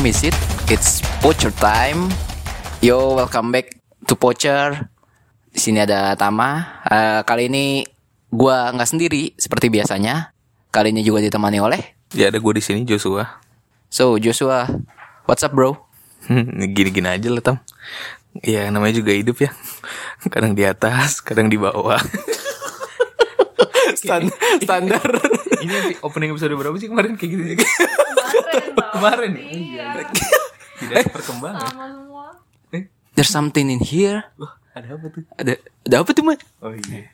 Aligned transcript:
Time 0.00 0.16
is 0.16 0.24
it? 0.24 0.36
It's 0.72 1.04
poacher 1.20 1.52
time. 1.60 2.08
Yo, 2.80 3.20
welcome 3.20 3.52
back 3.52 3.76
to 4.08 4.16
poacher. 4.16 4.88
Di 5.52 5.60
sini 5.60 5.84
ada 5.84 6.16
Tama. 6.16 6.80
Eh, 6.88 7.20
kali 7.28 7.52
ini 7.52 7.84
gua 8.32 8.72
nggak 8.72 8.96
sendiri 8.96 9.36
seperti 9.36 9.68
biasanya. 9.68 10.32
Kali 10.72 10.96
ini 10.96 11.04
juga 11.04 11.20
ditemani 11.20 11.60
oleh. 11.60 12.00
Ya 12.16 12.32
ada 12.32 12.40
gue 12.40 12.52
di 12.56 12.64
sini 12.64 12.88
Joshua. 12.88 13.44
So 13.92 14.16
Joshua, 14.16 14.72
what's 15.28 15.44
up 15.44 15.52
bro? 15.52 15.76
Gini-gini 16.72 17.20
aja 17.20 17.28
lah 17.28 17.44
Tam. 17.44 17.60
Ya 18.40 18.72
namanya 18.72 19.04
juga 19.04 19.12
hidup 19.12 19.36
ya. 19.36 19.52
Kadang 20.32 20.56
di 20.56 20.64
atas, 20.64 21.20
kadang 21.20 21.52
di 21.52 21.60
bawah. 21.60 22.00
Stan- 24.00 24.32
standar. 24.64 25.04
Ini 25.60 26.00
opening 26.00 26.32
episode 26.32 26.56
berapa 26.56 26.72
sih 26.80 26.88
kemarin 26.88 27.20
kayak 27.20 27.30
gitu? 27.36 27.68
Kemarin 28.88 29.30
ya? 29.36 29.44
Iya. 29.44 29.86
Tidak 30.80 30.96
ada 31.04 31.10
perkembangan. 31.12 31.72
There's 33.14 33.28
something 33.28 33.68
in 33.68 33.82
here. 33.82 34.24
Wah, 34.38 34.56
ada 34.72 34.96
apa 34.96 35.06
tuh? 35.12 35.22
Ada 35.36 35.52
ada 35.60 35.96
apa 36.00 36.10
tuh 36.14 36.24
man? 36.24 36.38
Oh 36.62 36.72
iya. 36.72 37.10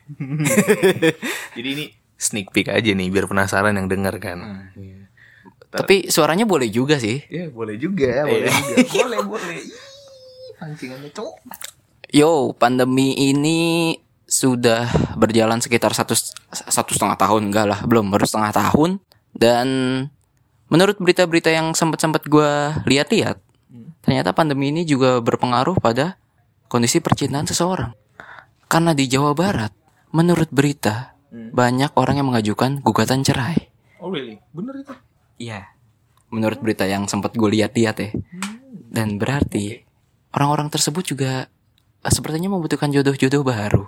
Jadi 1.56 1.68
ini 1.72 1.84
sneak 2.16 2.52
peek 2.52 2.70
aja 2.70 2.90
nih 2.92 3.08
biar 3.10 3.26
penasaran 3.26 3.74
yang 3.74 3.88
denger 3.88 4.14
kan. 4.20 4.70
Iya. 4.76 5.08
Tapi 5.72 6.08
suaranya 6.08 6.48
boleh 6.48 6.70
juga 6.70 6.96
sih. 6.96 7.20
Ya 7.28 7.50
boleh 7.50 7.76
juga, 7.76 8.24
boleh 8.24 8.48
juga. 8.48 8.76
boleh, 9.02 9.18
boleh. 9.24 9.58
Pancingannya 10.56 11.10
cowok. 11.12 11.36
Yo, 12.14 12.54
pandemi 12.56 13.12
ini 13.12 13.92
sudah 14.26 14.88
berjalan 15.18 15.60
sekitar 15.60 15.92
satu 15.92 16.16
satu 16.54 16.90
setengah 16.94 17.18
tahun 17.18 17.50
enggak 17.52 17.66
lah, 17.66 17.80
belum 17.84 18.08
baru 18.08 18.24
setengah 18.24 18.52
tahun. 18.56 19.02
Dan 19.36 19.66
menurut 20.68 20.98
berita-berita 20.98 21.50
yang 21.50 21.72
sempat 21.72 22.02
sempat 22.02 22.26
gue 22.26 22.50
lihat-lihat, 22.86 23.38
ternyata 24.02 24.30
pandemi 24.34 24.70
ini 24.70 24.82
juga 24.86 25.18
berpengaruh 25.22 25.78
pada 25.78 26.18
kondisi 26.66 26.98
percintaan 26.98 27.46
seseorang. 27.46 27.92
Karena 28.66 28.92
di 28.94 29.06
Jawa 29.06 29.32
Barat, 29.34 29.70
menurut 30.10 30.50
berita 30.50 31.14
banyak 31.30 31.92
orang 31.94 32.18
yang 32.18 32.28
mengajukan 32.32 32.82
gugatan 32.82 33.22
cerai. 33.22 33.70
Oh 34.02 34.10
really? 34.10 34.40
Bener 34.50 34.82
itu? 34.82 34.94
Iya. 35.38 35.70
Menurut 36.32 36.58
berita 36.58 36.88
yang 36.88 37.06
sempat 37.06 37.38
gue 37.38 37.46
lihat-lihat 37.46 37.96
ya. 38.02 38.10
Dan 38.90 39.20
berarti 39.20 39.84
orang-orang 40.34 40.72
tersebut 40.72 41.04
juga 41.06 41.46
eh, 42.02 42.12
sepertinya 42.12 42.50
membutuhkan 42.56 42.90
jodoh-jodoh 42.90 43.42
baru. 43.46 43.84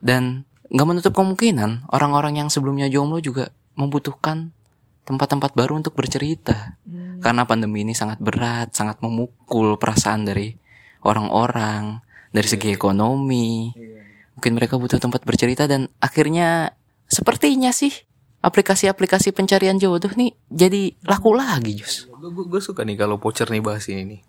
Dan 0.00 0.44
nggak 0.68 0.88
menutup 0.88 1.12
kemungkinan 1.12 1.88
orang-orang 1.92 2.40
yang 2.40 2.48
sebelumnya 2.48 2.88
jomblo 2.88 3.20
juga 3.20 3.52
membutuhkan 3.76 4.54
tempat-tempat 5.04 5.52
baru 5.52 5.78
untuk 5.78 5.94
bercerita. 5.96 6.76
Karena 7.20 7.48
pandemi 7.48 7.84
ini 7.84 7.96
sangat 7.96 8.20
berat, 8.20 8.76
sangat 8.76 9.00
memukul 9.00 9.80
perasaan 9.80 10.28
dari 10.28 10.52
orang-orang 11.04 12.04
dari 12.34 12.48
segi 12.48 12.74
ekonomi. 12.74 13.72
Mungkin 14.34 14.52
mereka 14.58 14.76
butuh 14.76 14.98
tempat 14.98 15.22
bercerita 15.22 15.70
dan 15.70 15.86
akhirnya 16.02 16.74
sepertinya 17.06 17.70
sih 17.70 17.92
aplikasi-aplikasi 18.44 19.32
pencarian 19.32 19.80
jodoh 19.80 20.12
nih 20.12 20.36
jadi 20.52 20.92
laku 21.08 21.32
lagi, 21.32 21.80
Jus. 21.80 22.10
Gue 22.20 22.60
suka 22.60 22.84
nih 22.84 23.00
kalau 23.00 23.16
pocher 23.16 23.48
nih 23.48 23.64
bahas 23.64 23.88
ini 23.88 24.04
nih. 24.04 24.20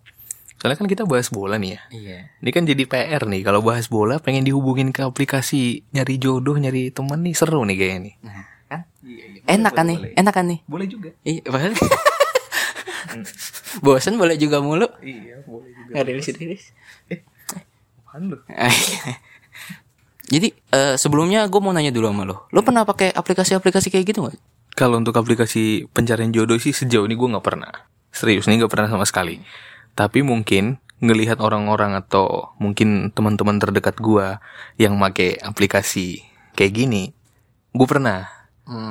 Soalnya 0.55 0.79
kan 0.79 0.87
kita 0.87 1.03
bahas 1.03 1.27
bola 1.27 1.59
nih 1.59 1.75
ya. 1.75 1.81
Iya. 1.91 2.19
Ini 2.39 2.49
kan 2.55 2.63
jadi 2.63 2.83
PR 2.87 3.27
nih 3.27 3.43
kalau 3.43 3.59
bahas 3.59 3.91
bola 3.91 4.23
pengen 4.23 4.47
dihubungin 4.47 4.95
ke 4.95 5.03
aplikasi 5.03 5.83
nyari 5.91 6.15
jodoh, 6.15 6.55
nyari 6.55 6.95
teman 6.95 7.27
nih 7.27 7.35
seru 7.35 7.59
nih 7.67 7.75
kayaknya 7.75 7.99
nih. 8.07 8.15
Nah, 8.23 8.54
kan? 8.67 8.81
Enak 9.45 9.73
kan 9.73 9.85
nih? 9.87 9.99
Enak 10.17 10.33
kan 10.33 10.45
nih? 10.49 10.59
Boleh 10.65 10.87
juga. 10.89 11.09
Iya, 11.21 11.41
boleh. 11.47 11.73
Bosan 13.85 14.15
boleh 14.19 14.35
juga 14.35 14.59
mulu. 14.59 14.87
Iya, 14.99 15.43
boleh 15.45 15.71
juga. 15.71 15.91
Nggak 15.93 16.03
rilis-rilis. 16.09 16.63
Apaan 18.03 18.31
lu? 18.31 18.37
Jadi 20.33 20.49
eh, 20.51 20.95
sebelumnya 20.97 21.45
gue 21.45 21.61
mau 21.61 21.69
nanya 21.69 21.93
dulu 21.93 22.09
sama 22.09 22.23
lo. 22.25 22.49
Lo 22.49 22.65
pernah 22.65 22.81
pakai 22.81 23.13
aplikasi-aplikasi 23.13 23.93
kayak 23.93 24.05
gitu 24.09 24.25
gak? 24.25 24.37
Kalau 24.75 24.99
untuk 24.99 25.15
aplikasi 25.15 25.87
pencarian 25.93 26.33
jodoh 26.33 26.59
sih 26.59 26.73
sejauh 26.75 27.05
ini 27.07 27.15
gue 27.15 27.29
nggak 27.29 27.45
pernah. 27.45 27.71
Serius 28.11 28.49
nih 28.49 28.59
nggak 28.59 28.73
pernah 28.73 28.89
sama 28.91 29.05
sekali. 29.07 29.39
Tapi 29.95 30.25
mungkin 30.25 30.81
ngelihat 30.99 31.39
orang-orang 31.39 31.95
atau 31.95 32.55
mungkin 32.59 33.13
teman-teman 33.13 33.61
terdekat 33.61 34.01
gue 34.01 34.39
yang 34.79 34.97
make 34.99 35.39
aplikasi 35.39 36.25
kayak 36.57 36.73
gini, 36.75 37.15
gue 37.71 37.87
pernah. 37.87 38.27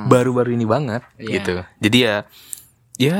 Baru-baru 0.07 0.55
ini 0.55 0.63
banget 0.63 1.03
Iya. 1.19 1.31
gitu. 1.39 1.55
Jadi 1.83 1.97
ya, 1.99 2.15
ya 2.95 3.19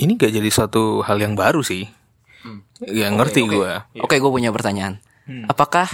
ini 0.00 0.18
gak 0.18 0.34
jadi 0.34 0.50
suatu 0.50 1.00
hal 1.06 1.22
yang 1.22 1.38
baru 1.38 1.62
sih. 1.62 1.86
Ya 2.82 3.12
ngerti 3.12 3.44
gue. 3.46 3.70
Oke, 4.00 4.16
gue 4.18 4.30
punya 4.32 4.50
pertanyaan. 4.50 4.98
Apakah 5.46 5.86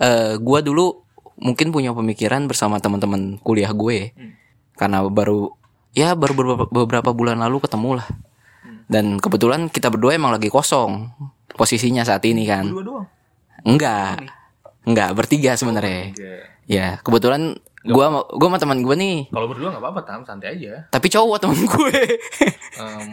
eh 0.00 0.40
gue 0.40 0.58
dulu 0.64 1.04
mungkin 1.40 1.72
punya 1.72 1.92
pemikiran 1.92 2.48
bersama 2.48 2.80
teman-teman 2.80 3.36
kuliah 3.40 3.72
gue, 3.72 4.12
karena 4.76 5.04
baru 5.08 5.52
ya 5.92 6.14
baru 6.14 6.32
beberapa, 6.36 6.64
beberapa 6.70 7.10
bulan 7.12 7.40
lalu 7.42 7.60
ketemu 7.64 8.00
lah. 8.00 8.08
Dan 8.90 9.18
kebetulan 9.22 9.70
kita 9.70 9.86
berdua 9.92 10.18
emang 10.18 10.34
lagi 10.34 10.50
kosong 10.50 11.10
posisinya 11.54 12.02
saat 12.06 12.24
ini 12.26 12.46
kan. 12.48 12.66
Dua 12.70 12.82
doang. 12.82 13.06
Enggak. 13.66 14.24
Enggak, 14.86 15.10
bertiga 15.12 15.54
sebenarnya. 15.60 16.14
Ya, 16.64 17.02
kebetulan 17.04 17.60
gua 17.82 18.04
sama- 18.06 18.28
gua 18.30 18.46
sama 18.46 18.58
teman 18.58 18.78
gue 18.80 18.94
nih, 18.94 19.18
Kalau 19.28 19.46
berdua 19.46 19.68
nggak 19.70 19.80
apa-apa 19.80 20.00
tam, 20.02 20.20
santai 20.22 20.54
aja. 20.54 20.84
tapi 20.88 21.06
cowok 21.06 21.36
teman 21.38 21.58
gue. 21.58 21.96
Em, 22.76 23.08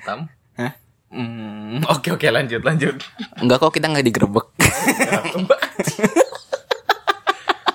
tam. 0.00 0.18
Hah? 0.54 0.72
Hmm, 1.08 1.80
oke 1.86 2.08
oke 2.12 2.26
lanjut 2.26 2.60
lanjut. 2.60 2.98
Enggak 3.36 3.58
kok 3.58 3.70
kita 3.70 3.86
nggak 3.86 4.04
digerebek. 4.04 4.46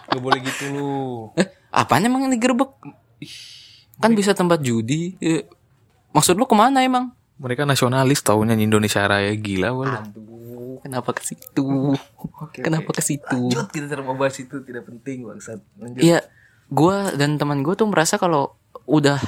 Gak 0.05 0.21
boleh 0.21 0.39
gitu 0.39 0.63
lu. 0.69 0.93
Eh, 1.33 1.47
apaan 1.71 2.05
emang 2.05 2.21
yang 2.21 2.33
digerebek? 2.33 2.69
Kan 3.97 4.13
bisa 4.13 4.31
tempat 4.31 4.61
judi. 4.61 5.17
Eh, 5.17 5.41
Maksud 6.11 6.37
lu 6.37 6.45
ke 6.45 6.53
mana 6.53 6.85
emang? 6.85 7.09
Mereka 7.35 7.65
nasionalis 7.65 8.21
tau 8.21 8.37
nyanyi 8.39 8.69
Indonesia 8.69 9.01
Raya 9.01 9.33
gila 9.33 9.73
wala. 9.73 10.05
Aduh, 10.05 10.62
kenapa 10.81 11.13
ke 11.13 11.21
situ? 11.21 11.93
kenapa 12.57 12.89
ke 12.95 13.01
situ? 13.05 13.39
kita 13.69 14.01
bahas 14.01 14.35
itu 14.41 14.63
tidak 14.65 14.89
penting 14.89 15.27
bangsat. 15.29 15.59
Iya, 15.99 16.25
gua 16.71 17.13
dan 17.13 17.37
teman 17.37 17.61
gue 17.61 17.77
tuh 17.77 17.85
merasa 17.85 18.17
kalau 18.17 18.57
udah 18.89 19.21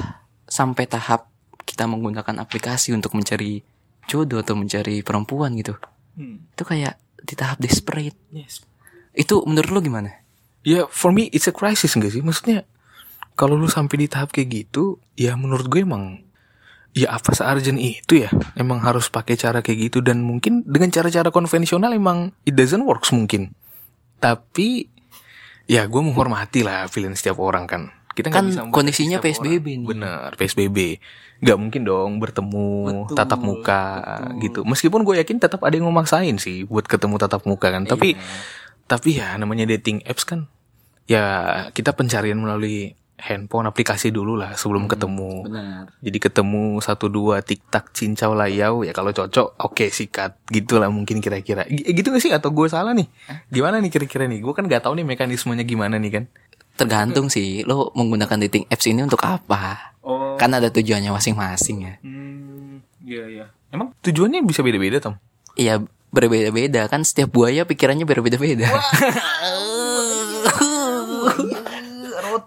sampai 0.50 0.90
tahap 0.90 1.30
kita 1.66 1.86
menggunakan 1.90 2.42
aplikasi 2.42 2.94
untuk 2.94 3.14
mencari 3.18 3.62
jodoh 4.06 4.42
atau 4.42 4.54
mencari 4.58 5.02
perempuan 5.02 5.54
gitu. 5.58 5.74
Hmm. 6.16 6.46
Itu 6.54 6.64
kayak 6.66 6.98
di 7.26 7.34
tahap 7.34 7.58
desperate. 7.58 8.18
Yes. 8.30 8.62
Itu 9.14 9.42
menurut 9.46 9.70
lu 9.74 9.82
gimana? 9.82 10.22
Ya 10.66 10.90
for 10.90 11.14
me 11.14 11.30
it's 11.34 11.50
a 11.50 11.54
crisis 11.54 11.94
gak 11.98 12.14
sih? 12.14 12.22
Maksudnya 12.22 12.66
kalau 13.36 13.60
lu 13.60 13.68
sampai 13.68 14.06
di 14.06 14.08
tahap 14.08 14.32
kayak 14.32 14.50
gitu, 14.66 14.98
ya 15.20 15.36
menurut 15.36 15.68
gue 15.68 15.84
emang 15.84 16.25
ya 16.96 17.12
apa 17.12 17.36
searjen 17.36 17.76
itu 17.76 18.24
ya 18.24 18.32
emang 18.56 18.80
harus 18.80 19.12
pakai 19.12 19.36
cara 19.36 19.60
kayak 19.60 19.92
gitu 19.92 20.00
dan 20.00 20.24
mungkin 20.24 20.64
dengan 20.64 20.88
cara-cara 20.96 21.28
konvensional 21.28 21.92
emang 21.92 22.32
it 22.48 22.56
doesn't 22.56 22.88
works 22.88 23.12
mungkin. 23.12 23.52
Tapi 24.24 24.88
ya 25.68 25.84
gue 25.86 26.02
menghormati 26.02 26.64
lah 26.64 26.88
pilihan 26.88 27.14
setiap 27.14 27.44
orang 27.44 27.68
kan. 27.68 27.92
Kita 28.16 28.32
Kan 28.32 28.48
bisa 28.48 28.64
kondisinya 28.72 29.20
PSBB 29.20 29.68
orang. 29.68 29.82
nih. 29.84 29.88
bener 29.92 30.28
PSBB 30.40 30.78
nggak 31.36 31.58
mungkin 31.60 31.82
dong 31.84 32.24
bertemu 32.24 32.68
Betul, 33.04 33.16
tatap 33.20 33.40
muka 33.44 33.84
gitu. 34.40 34.64
Meskipun 34.64 35.04
gue 35.04 35.20
yakin 35.20 35.36
tetap 35.44 35.60
ada 35.68 35.76
yang 35.76 35.92
memaksain 35.92 36.40
sih 36.40 36.64
buat 36.64 36.88
ketemu 36.88 37.20
tatap 37.20 37.44
muka 37.44 37.76
kan. 37.76 37.84
Tapi 37.84 38.16
tapi 38.88 39.20
ya 39.20 39.36
namanya 39.36 39.68
dating 39.68 40.00
apps 40.08 40.24
kan 40.24 40.48
ya 41.12 41.26
kita 41.76 41.92
pencarian 41.92 42.40
melalui 42.40 42.96
handphone 43.16 43.66
aplikasi 43.66 44.12
dulu 44.12 44.36
lah 44.36 44.54
sebelum 44.54 44.86
ketemu. 44.86 45.48
Benar. 45.48 45.88
jadi 46.04 46.18
ketemu 46.20 46.84
satu 46.84 47.08
dua 47.08 47.40
tiktak 47.40 47.96
cincau 47.96 48.36
layau 48.36 48.84
ya 48.84 48.92
kalau 48.92 49.10
cocok 49.10 49.56
oke 49.58 49.88
sikat. 49.88 50.36
Gitulah 50.48 50.92
mungkin 50.92 51.24
kira-kira. 51.24 51.64
G- 51.66 51.96
gitu 51.96 52.12
gak 52.12 52.20
sih? 52.20 52.36
Atau 52.36 52.52
gue 52.52 52.68
salah 52.68 52.92
nih? 52.92 53.08
Gimana 53.48 53.80
nih 53.80 53.90
kira-kira 53.90 54.28
nih? 54.28 54.44
Gue 54.44 54.52
kan 54.52 54.68
gak 54.68 54.84
tahu 54.84 55.00
nih 55.00 55.08
mekanismenya 55.08 55.64
gimana 55.64 55.96
nih 55.96 56.12
kan? 56.12 56.24
Tergantung 56.76 57.32
sih, 57.32 57.64
lo 57.64 57.96
menggunakan 57.96 58.36
dating 58.46 58.68
apps 58.68 58.84
ini 58.86 59.00
untuk 59.00 59.24
apa? 59.24 59.96
oh. 60.04 60.36
Kan 60.36 60.52
ada 60.52 60.68
tujuannya 60.68 61.08
masing-masing 61.08 61.78
ya. 61.88 61.94
hmm, 62.04 62.84
iya 63.08 63.24
iya. 63.32 63.46
Emang 63.72 63.96
tujuannya 64.04 64.44
bisa 64.44 64.60
beda-beda 64.60 65.00
tom? 65.00 65.16
Iya, 65.56 65.80
berbeda-beda. 66.12 66.92
Kan 66.92 67.08
setiap 67.08 67.32
buaya 67.32 67.64
pikirannya 67.64 68.04
berbeda-beda. 68.04 68.68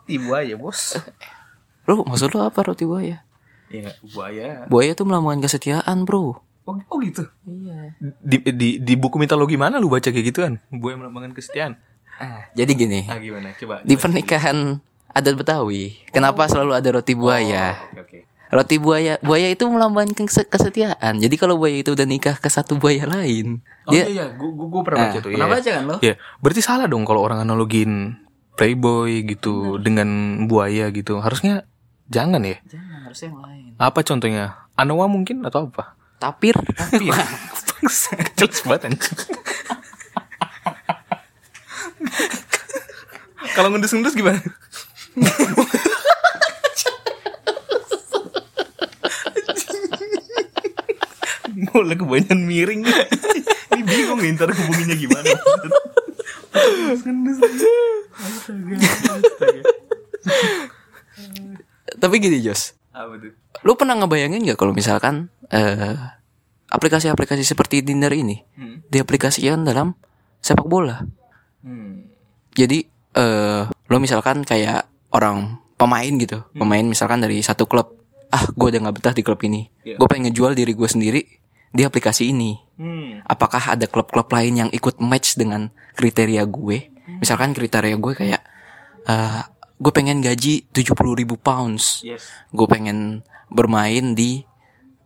roti 0.09 0.17
buaya 0.19 0.57
bos 0.57 0.97
Bro, 1.85 2.05
maksud 2.05 2.33
lo 2.33 2.45
apa 2.45 2.61
roti 2.63 2.85
buaya? 2.85 3.21
Iya 3.69 3.93
buaya 4.07 4.65
Buaya 4.67 4.93
tuh 4.93 5.05
melakukan 5.05 5.41
kesetiaan, 5.41 6.05
bro. 6.05 6.41
oh, 6.65 6.77
oh 6.81 6.99
gitu 6.99 7.29
Iya. 7.45 7.93
di, 8.19 8.37
di 8.47 8.69
di 8.79 8.95
buku 8.95 9.17
mitologi 9.17 9.57
mana 9.57 9.77
lu 9.77 9.89
baca 9.89 10.05
kayak 10.05 10.25
gituan 10.27 10.61
buaya 10.71 10.97
melambangkan 10.97 11.33
kesetiaan 11.33 11.77
Ah, 12.17 12.49
jadi 12.51 12.73
gini, 12.75 13.05
ah 13.05 13.15
gimana 13.15 13.53
coba 13.55 13.79
di 13.81 13.95
pernikahan 13.95 14.81
adat 15.09 15.35
Betawi, 15.35 16.03
kenapa 16.09 16.45
selalu 16.45 16.73
ada 16.75 16.89
roti 16.91 17.13
buaya? 17.13 17.77
oke 17.87 18.01
oke 18.01 18.19
Roti 18.49 18.77
buaya, 18.77 19.21
buaya 19.21 19.47
itu 19.47 19.61
melambangkan 19.63 20.25
kese- 20.25 20.49
kesetiaan. 20.49 21.21
Jadi 21.21 21.37
kalau 21.37 21.55
buaya 21.55 21.79
itu 21.79 21.93
udah 21.93 22.03
nikah 22.03 22.35
ke 22.35 22.49
satu 22.49 22.75
buaya 22.75 23.05
lain, 23.05 23.61
Oh 23.85 23.93
dia 23.93 24.09
iya, 24.09 24.25
gue 24.27 24.51
gue 24.51 24.83
pernah 24.83 24.99
Nah, 24.99 25.09
baca 25.11 25.19
tuh. 25.21 25.31
pernah 25.31 25.47
iya. 25.47 25.55
baca 25.55 25.69
kan 25.71 25.85
lo? 25.85 25.97
Ya, 26.01 26.15
berarti 26.41 26.59
salah 26.59 26.85
dong 26.85 27.05
kalau 27.05 27.21
orang 27.21 27.39
analogin 27.39 28.17
playboy 28.59 29.23
gitu 29.23 29.79
dengan 29.79 30.43
buaya 30.51 30.91
gitu. 30.91 31.23
Harusnya 31.23 31.63
jangan 32.11 32.43
ya. 32.43 32.59
Jangan 32.67 32.99
harusnya 33.07 33.29
yang 33.31 33.41
lain. 33.47 33.71
Apa 33.79 34.03
contohnya? 34.03 34.67
Anoa 34.75 35.07
mungkin 35.07 35.47
atau 35.47 35.71
apa? 35.71 35.95
Tapir. 36.19 36.59
Tapi 36.59 37.07
jelas 38.39 38.59
banget 38.67 38.91
anjing. 38.91 39.19
Kalau 43.55 43.71
ngendus-ngendus 43.71 44.19
gimana? 44.19 44.43
Mulai 51.75 51.95
kebanyakan 51.99 52.41
miring 52.43 52.83
Ini 52.87 53.83
bingung 53.83 54.19
nih 54.23 54.35
ntar 54.35 54.51
hubunginya 54.51 54.95
gimana 54.99 55.27
Ngendus 57.03 57.39
Astaga, 58.49 58.77
astaga. 59.21 59.63
Tapi 61.99 62.15
gini 62.17 62.39
Jos, 62.41 62.73
Apa 62.91 63.19
tuh? 63.19 63.33
lu 63.67 63.73
pernah 63.75 63.99
ngebayangin 63.99 64.47
gak 64.47 64.57
kalau 64.57 64.73
misalkan 64.73 65.29
eh 65.49 65.97
aplikasi-aplikasi 66.69 67.43
seperti 67.43 67.81
Tinder 67.81 68.13
ini 68.13 68.45
Hmm. 68.55 68.85
diaplikasikan 68.87 69.65
dalam 69.65 69.97
sepak 70.39 70.65
bola? 70.65 71.03
Hmm. 71.61 72.07
Jadi 72.55 72.87
eh 73.13 73.63
lo 73.67 73.97
misalkan 73.99 74.45
kayak 74.45 74.87
orang 75.11 75.59
pemain 75.75 76.13
gitu, 76.15 76.45
pemain 76.55 76.85
misalkan 76.85 77.21
dari 77.21 77.41
satu 77.41 77.65
klub, 77.65 77.97
ah 78.29 78.45
gue 78.47 78.69
udah 78.69 78.81
nggak 78.83 78.97
betah 78.97 79.15
di 79.15 79.23
klub 79.23 79.41
ini, 79.43 79.69
Iya. 79.83 79.97
gue 79.97 80.07
pengen 80.07 80.31
ngejual 80.31 80.53
diri 80.53 80.73
gue 80.73 80.89
sendiri 80.89 81.21
di 81.69 81.83
aplikasi 81.83 82.31
ini. 82.31 82.57
Hmm. 82.77 83.25
Apakah 83.25 83.75
ada 83.75 83.85
klub-klub 83.85 84.29
lain 84.29 84.55
yang 84.57 84.71
ikut 84.71 85.01
match 85.01 85.35
dengan 85.35 85.69
kriteria 85.95 86.45
gue? 86.45 86.95
Misalkan 87.17 87.57
kriteria 87.57 87.97
gue 87.97 88.13
kayak 88.13 88.43
eh 89.05 89.41
gue 89.79 89.93
pengen 89.95 90.21
gaji 90.21 90.69
70.000 90.69 90.93
ribu 91.17 91.39
pounds, 91.39 92.03
Yes. 92.03 92.29
gue 92.51 92.67
pengen 92.69 93.25
bermain 93.49 94.13
di 94.13 94.45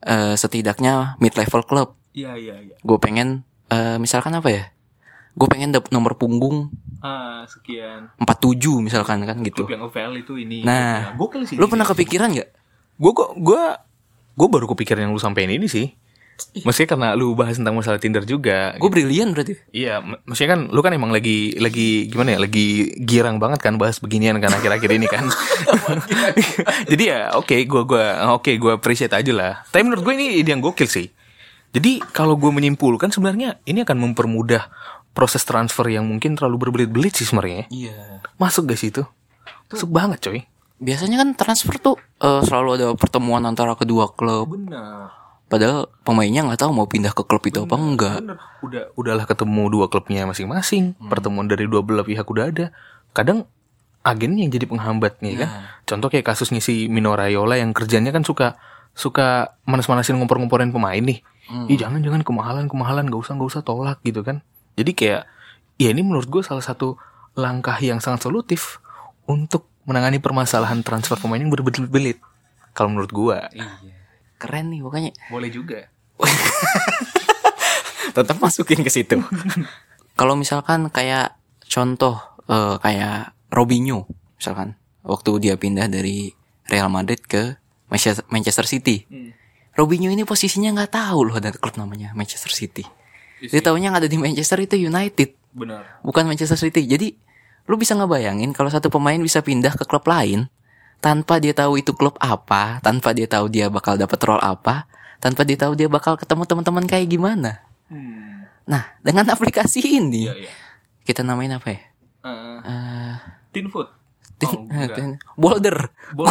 eh, 0.02 0.34
setidaknya 0.34 1.14
mid 1.16 1.38
level 1.38 1.62
club. 1.62 1.94
Iya, 2.10 2.34
iya, 2.34 2.54
iya. 2.58 2.74
Gue 2.82 2.98
pengen 2.98 3.46
eh, 3.68 3.96
misalkan 3.96 4.34
apa 4.34 4.50
ya? 4.50 4.64
Gue 5.32 5.48
pengen 5.48 5.70
dapet 5.70 5.88
nomor 5.90 6.18
punggung 6.18 6.68
Ah, 7.02 7.42
sekian. 7.50 8.14
47 8.16 8.78
misalkan 8.78 9.26
kan 9.26 9.42
gitu. 9.42 9.66
Klub 9.66 9.74
yang 9.74 9.82
OVL 9.82 10.22
itu 10.22 10.38
ini. 10.38 10.62
Nah, 10.62 11.18
gokil 11.18 11.42
sih. 11.44 11.58
Lu 11.58 11.66
pernah 11.66 11.82
kepikiran 11.82 12.30
nggak? 12.30 12.50
Gue 12.94 13.12
kok 13.12 13.30
gue 13.34 13.62
gue 14.32 14.48
baru 14.48 14.70
kepikiran 14.70 15.06
yang 15.06 15.12
lu 15.12 15.18
sampein 15.18 15.50
ini 15.50 15.66
sih. 15.66 15.90
Maksudnya 16.52 16.88
karena 16.88 17.08
lu 17.12 17.32
bahas 17.32 17.54
tentang 17.54 17.72
masalah 17.72 17.96
Tinder 17.96 18.22
juga. 18.22 18.74
Gue 18.76 18.90
brilian 18.90 19.30
berarti. 19.30 19.54
Iya, 19.70 19.98
mak- 19.98 20.24
maksudnya 20.24 20.50
kan 20.52 20.60
lu 20.68 20.80
kan 20.80 20.92
emang 20.92 21.10
lagi 21.10 21.54
lagi 21.56 22.06
gimana 22.06 22.34
ya? 22.34 22.38
Lagi 22.38 22.66
girang 22.98 23.38
banget 23.38 23.60
kan 23.60 23.76
bahas 23.76 23.98
beginian 23.98 24.36
kan 24.38 24.50
akhir-akhir 24.50 24.90
ini 24.90 25.06
kan. 25.06 25.30
Jadi 26.90 27.04
ya 27.04 27.32
oke, 27.34 27.56
gua 27.64 27.82
gua 27.84 28.04
oke, 28.34 28.50
gua 28.56 28.76
appreciate 28.76 29.12
aja 29.12 29.32
lah. 29.32 29.62
Tapi 29.64 29.82
menurut 29.82 30.02
gue 30.02 30.14
ini 30.14 30.38
ide 30.38 30.50
yang 30.50 30.60
gokil 30.60 30.86
sih. 30.86 31.08
Jadi 31.72 32.04
kalau 32.12 32.36
gue 32.36 32.52
menyimpulkan 32.52 33.08
sebenarnya 33.08 33.56
ini 33.64 33.80
akan 33.80 33.96
mempermudah 33.96 34.68
proses 35.12 35.40
transfer 35.42 35.88
yang 35.88 36.04
mungkin 36.04 36.36
terlalu 36.36 36.68
berbelit-belit 36.68 37.16
sih 37.16 37.24
sebenarnya. 37.24 37.64
Iya. 37.68 38.20
Masuk 38.36 38.68
gak 38.68 38.76
sih 38.76 38.92
itu? 38.92 39.00
Masuk 39.68 39.88
banget 39.88 40.20
coy. 40.20 40.44
Biasanya 40.76 41.22
kan 41.22 41.32
transfer 41.32 41.78
tuh 41.78 41.96
eh, 42.18 42.42
selalu 42.44 42.68
ada 42.76 42.86
pertemuan 42.92 43.40
antara 43.42 43.72
kedua 43.72 44.12
klub. 44.12 44.52
Benar. 44.52 45.21
Padahal 45.52 45.92
pemainnya 46.00 46.48
nggak 46.48 46.64
tahu 46.64 46.72
mau 46.72 46.88
pindah 46.88 47.12
ke 47.12 47.28
klub 47.28 47.44
itu 47.44 47.60
apa 47.60 47.76
enggak. 47.76 48.24
Bener. 48.24 48.40
Udah 48.64 48.82
udahlah 48.96 49.28
ketemu 49.28 49.68
dua 49.68 49.92
klubnya 49.92 50.24
masing-masing. 50.24 50.96
Pertemuan 51.12 51.44
dari 51.44 51.68
dua 51.68 51.84
belah 51.84 52.08
pihak 52.08 52.24
udah 52.24 52.48
ada. 52.48 52.72
Kadang 53.12 53.44
agen 54.00 54.40
yang 54.40 54.48
jadi 54.48 54.64
penghambat 54.64 55.20
nih 55.20 55.44
kan. 55.44 55.48
Contoh 55.84 56.08
kayak 56.08 56.24
kasusnya 56.32 56.64
si 56.64 56.88
Mino 56.88 57.12
Raiola 57.12 57.60
yang 57.60 57.76
kerjanya 57.76 58.16
kan 58.16 58.24
suka 58.24 58.56
suka 58.96 59.60
manas-manasin 59.68 60.16
ngompor-ngomporin 60.16 60.72
pemain 60.72 61.04
nih. 61.04 61.20
Ih 61.68 61.76
jangan 61.76 62.00
jangan 62.00 62.24
kemahalan 62.24 62.64
kemahalan 62.64 63.12
gak 63.12 63.20
usah 63.20 63.36
gak 63.36 63.50
usah 63.52 63.60
tolak 63.60 64.00
gitu 64.08 64.24
kan. 64.24 64.40
Jadi 64.80 64.96
kayak 64.96 65.28
ya 65.76 65.92
ini 65.92 66.00
menurut 66.00 66.32
gue 66.32 66.40
salah 66.40 66.64
satu 66.64 66.96
langkah 67.36 67.76
yang 67.76 68.00
sangat 68.00 68.24
solutif 68.24 68.80
untuk 69.28 69.68
menangani 69.84 70.16
permasalahan 70.16 70.80
transfer 70.80 71.20
pemain 71.20 71.44
yang 71.44 71.52
berbelit-belit. 71.52 72.24
Kalau 72.72 72.88
menurut 72.88 73.12
gue. 73.12 73.36
Keren 74.42 74.74
nih 74.74 74.82
pokoknya. 74.82 75.14
Boleh 75.30 75.50
juga. 75.54 75.86
Tetap 78.16 78.36
masukin 78.42 78.82
ke 78.82 78.90
situ. 78.90 79.22
Kalau 80.18 80.34
misalkan 80.34 80.90
kayak 80.90 81.38
contoh 81.70 82.18
eh, 82.50 82.76
kayak 82.82 83.32
Robinho 83.54 84.10
misalkan 84.36 84.74
waktu 85.06 85.30
dia 85.38 85.54
pindah 85.54 85.86
dari 85.86 86.34
Real 86.66 86.90
Madrid 86.90 87.22
ke 87.22 87.54
Manchester 88.28 88.66
City. 88.66 89.06
Robinho 89.72 90.10
ini 90.10 90.26
posisinya 90.26 90.74
nggak 90.74 90.92
tahu 90.92 91.30
loh 91.30 91.36
ada 91.38 91.54
klub 91.54 91.78
namanya 91.78 92.12
Manchester 92.12 92.50
City. 92.52 92.84
Dia 93.42 93.62
tahunya 93.62 93.90
yang 93.90 93.98
ada 93.98 94.06
di 94.06 94.14
Manchester 94.20 94.62
itu 94.62 94.78
United, 94.78 95.34
Benar. 95.50 96.02
bukan 96.06 96.28
Manchester 96.30 96.54
City. 96.54 96.86
Jadi 96.86 97.14
lu 97.66 97.74
bisa 97.78 97.94
ngebayangin 97.98 98.54
kalau 98.54 98.70
satu 98.70 98.90
pemain 98.90 99.18
bisa 99.18 99.42
pindah 99.42 99.74
ke 99.74 99.84
klub 99.86 100.06
lain 100.06 100.46
tanpa 101.02 101.36
dia 101.36 101.50
tahu 101.50 101.76
itu 101.76 101.90
klub 101.92 102.14
apa, 102.16 102.78
tanpa 102.78 103.10
dia 103.10 103.26
tahu 103.26 103.50
dia 103.50 103.66
bakal 103.66 103.98
dapat 103.98 104.22
role 104.22 104.38
apa, 104.38 104.86
tanpa 105.18 105.42
dia 105.42 105.58
tahu 105.58 105.74
dia 105.74 105.90
bakal 105.90 106.14
ketemu 106.14 106.46
teman-teman 106.46 106.86
kayak 106.86 107.10
gimana. 107.10 107.58
Nah, 108.62 108.82
dengan 109.02 109.26
aplikasi 109.26 109.82
ini 109.82 110.30
Iya, 110.30 110.34
iya. 110.38 110.52
kita 111.02 111.20
namain 111.20 111.50
apa 111.50 111.68
ya? 111.68 111.80
Uh, 112.22 112.62
Eh, 112.62 113.14
tin 113.50 113.66
food. 113.66 113.90
tin- 114.38 114.54
Oh, 114.54 114.70
enggak. 114.70 114.94
tin- 114.94 115.18
boulder. 115.34 115.90
Wah, 116.14 116.30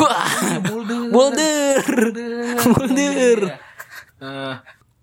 Boulder. 0.63 1.11
boulder. 1.11 1.79
Boulder. 2.63 3.39
Eh, 4.21 4.53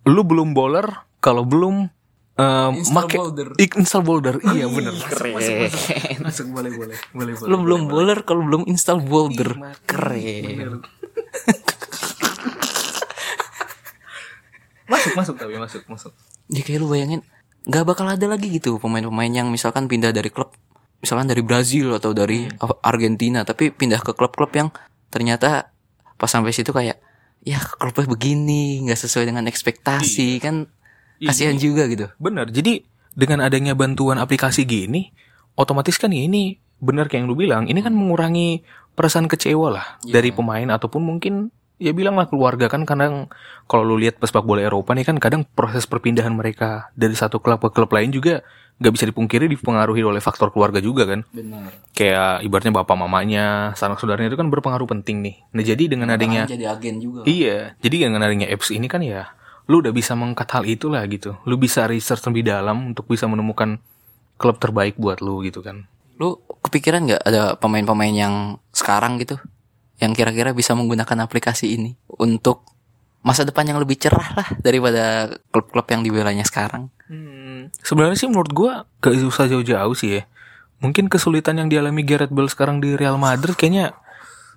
lu 0.09 0.25
belum 0.25 0.57
bowler 0.57 0.89
kalau 1.19 1.45
belum 1.45 1.93
eh, 2.39 2.71
Install 2.79 3.07
make- 3.11 3.19
boulder. 3.19 3.49
Install 3.59 4.03
boulder. 4.07 4.35
Iya 4.55 4.67
bener. 4.71 4.95
Keren. 4.95 5.69
Masuk 6.23 6.47
boleh 6.55 6.71
boleh 6.71 6.97
boleh 7.11 7.33
boleh. 7.35 7.49
Lu 7.51 7.57
belum 7.61 7.81
boulder 7.91 8.19
kalau 8.23 8.47
belum 8.47 8.63
install 8.71 9.03
boulder. 9.03 9.59
Keren. 9.85 10.81
Masuk 14.89 15.13
masuk 15.21 15.37
tapi 15.37 15.53
masuk 15.61 15.85
masuk. 15.85 16.13
Jadi 16.49 16.63
kayak 16.65 16.81
lu 16.81 16.89
bayangin 16.89 17.21
nggak 17.69 17.85
bakal 17.85 18.09
ada 18.09 18.25
lagi 18.25 18.49
gitu 18.49 18.81
pemain-pemain 18.81 19.29
yang 19.29 19.53
misalkan 19.53 19.85
pindah 19.85 20.09
dari 20.17 20.33
klub 20.33 20.57
misalkan 21.05 21.29
dari 21.29 21.45
Brazil 21.45 21.93
atau 22.01 22.17
dari 22.17 22.49
Argentina 22.81 23.45
tapi 23.45 23.69
pindah 23.69 24.01
ke 24.01 24.17
klub-klub 24.17 24.49
yang 24.57 24.73
ternyata 25.13 25.77
pas 26.17 26.31
sampai 26.33 26.57
situ 26.57 26.73
kayak 26.73 26.97
ya 27.45 27.61
klubnya 27.61 28.09
begini 28.09 28.89
nggak 28.89 28.97
sesuai 28.97 29.29
dengan 29.29 29.45
ekspektasi 29.45 30.41
kan 30.41 30.65
kasihan 31.23 31.59
juga 31.59 31.87
gitu. 31.91 32.07
Bener. 32.19 32.49
Jadi 32.51 32.87
dengan 33.15 33.43
adanya 33.43 33.75
bantuan 33.75 34.19
aplikasi 34.23 34.63
gini, 34.63 35.11
otomatis 35.59 35.99
kan 35.99 36.15
ya 36.15 36.23
ini 36.23 36.59
bener 36.79 37.11
kayak 37.11 37.27
yang 37.27 37.29
lu 37.29 37.35
bilang, 37.35 37.67
ini 37.67 37.83
kan 37.83 37.91
mengurangi 37.91 38.63
perasaan 38.95 39.27
kecewa 39.27 39.69
lah 39.75 39.87
dari 40.03 40.31
pemain 40.31 40.67
ataupun 40.75 41.03
mungkin 41.03 41.51
ya 41.79 41.95
bilang 41.95 42.19
lah 42.19 42.27
keluarga 42.27 42.67
kan 42.67 42.83
kadang 42.83 43.31
kalau 43.71 43.87
lu 43.87 44.03
lihat 44.03 44.19
pesepak 44.19 44.43
bola 44.43 44.67
Eropa 44.67 44.95
nih 44.99 45.07
kan 45.07 45.23
kadang 45.23 45.47
proses 45.47 45.87
perpindahan 45.87 46.35
mereka 46.35 46.91
dari 46.99 47.15
satu 47.15 47.39
klub 47.39 47.63
ke 47.63 47.71
klub 47.71 47.91
lain 47.95 48.11
juga 48.11 48.43
nggak 48.79 48.93
bisa 48.95 49.05
dipungkiri 49.11 49.51
dipengaruhi 49.51 50.03
oleh 50.07 50.23
faktor 50.23 50.51
keluarga 50.55 50.79
juga 50.83 51.07
kan. 51.07 51.23
Benar 51.31 51.89
kayak 51.99 52.47
ibaratnya 52.47 52.71
bapak 52.71 52.95
mamanya 52.95 53.75
sanak 53.75 53.99
saudaranya 53.99 54.31
itu 54.31 54.39
kan 54.39 54.47
berpengaruh 54.55 54.87
penting 54.87 55.19
nih. 55.19 55.35
Nah 55.51 55.63
jadi 55.67 55.85
dengan 55.91 56.15
adanya 56.15 56.47
jadi 56.47 56.71
agen 56.71 57.03
juga. 57.03 57.27
Iya, 57.27 57.75
jadi 57.83 58.07
dengan 58.07 58.23
adanya 58.23 58.47
apps 58.47 58.71
ini 58.71 58.87
kan 58.87 59.03
ya, 59.03 59.35
lu 59.69 59.85
udah 59.85 59.93
bisa 59.93 60.17
mengangkat 60.17 60.49
hal 60.51 60.65
itu 60.65 60.89
lah 60.89 61.05
gitu. 61.07 61.37
Lu 61.45 61.61
bisa 61.61 61.85
research 61.85 62.25
lebih 62.27 62.49
dalam 62.49 62.93
untuk 62.97 63.07
bisa 63.07 63.29
menemukan 63.29 63.79
klub 64.41 64.57
terbaik 64.57 64.97
buat 64.97 65.21
lu 65.21 65.45
gitu 65.45 65.61
kan. 65.61 65.87
lu 66.19 66.35
kepikiran 66.67 67.07
nggak 67.07 67.23
ada 67.31 67.55
pemain-pemain 67.55 68.11
yang 68.11 68.35
sekarang 68.75 69.23
gitu 69.23 69.39
yang 70.03 70.19
kira-kira 70.19 70.51
bisa 70.51 70.75
menggunakan 70.75 71.23
aplikasi 71.23 71.79
ini 71.79 71.95
untuk 72.19 72.67
masa 73.23 73.47
depan 73.47 73.71
yang 73.71 73.79
lebih 73.79 74.03
cerah 74.03 74.35
lah 74.35 74.49
daripada 74.59 75.31
klub-klub 75.55 75.87
yang 75.95 76.03
dibelanya 76.03 76.43
sekarang 76.43 76.91
Sebenarnya 77.83 78.17
sih 78.21 78.29
menurut 78.29 78.53
gua 78.53 78.73
gak 79.01 79.17
usah 79.17 79.49
jauh-jauh 79.49 79.97
sih 79.97 80.21
ya. 80.21 80.23
Mungkin 80.79 81.11
kesulitan 81.11 81.59
yang 81.59 81.69
dialami 81.73 82.07
Gareth 82.07 82.31
Bale 82.31 82.47
sekarang 82.47 82.79
di 82.79 82.95
Real 82.95 83.19
Madrid 83.19 83.59
kayaknya 83.59 83.99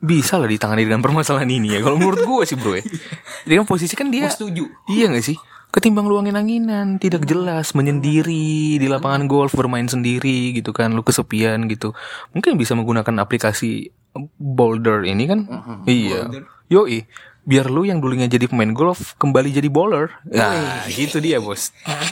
bisa 0.02 0.42
lah 0.42 0.50
ditangani 0.50 0.90
dengan 0.90 1.06
permasalahan 1.06 1.48
ini 1.48 1.78
ya. 1.78 1.80
Kalau 1.86 1.96
menurut 1.96 2.26
gua 2.26 2.42
sih 2.44 2.58
bro 2.58 2.74
ya. 2.74 2.84
Jadi 3.46 3.54
kan 3.62 3.66
posisi 3.70 3.94
kan 3.94 4.10
dia 4.10 4.28
setuju. 4.28 4.66
Iya 4.90 5.14
gak 5.14 5.26
sih? 5.26 5.38
Ketimbang 5.72 6.04
lu 6.04 6.20
angin-anginan, 6.20 7.00
tidak 7.00 7.24
jelas, 7.24 7.72
menyendiri 7.72 8.76
di 8.76 8.88
lapangan 8.92 9.24
golf 9.32 9.56
bermain 9.56 9.88
sendiri 9.88 10.52
gitu 10.52 10.76
kan, 10.76 10.92
lu 10.92 11.00
kesepian 11.00 11.64
gitu. 11.72 11.96
Mungkin 12.36 12.60
bisa 12.60 12.76
menggunakan 12.76 13.24
aplikasi 13.24 13.88
Boulder 14.36 15.08
ini 15.08 15.24
kan? 15.32 15.48
Iya. 15.88 16.28
Yoi. 16.68 17.08
biar 17.42 17.74
lu 17.74 17.82
yang 17.90 17.98
dulunya 17.98 18.30
jadi 18.30 18.46
pemain 18.46 18.70
golf 18.70 19.18
kembali 19.18 19.50
jadi 19.50 19.66
bowler. 19.66 20.14
Nah, 20.30 20.86
gitu 20.92 21.18
dia, 21.18 21.42
Bos. 21.42 21.72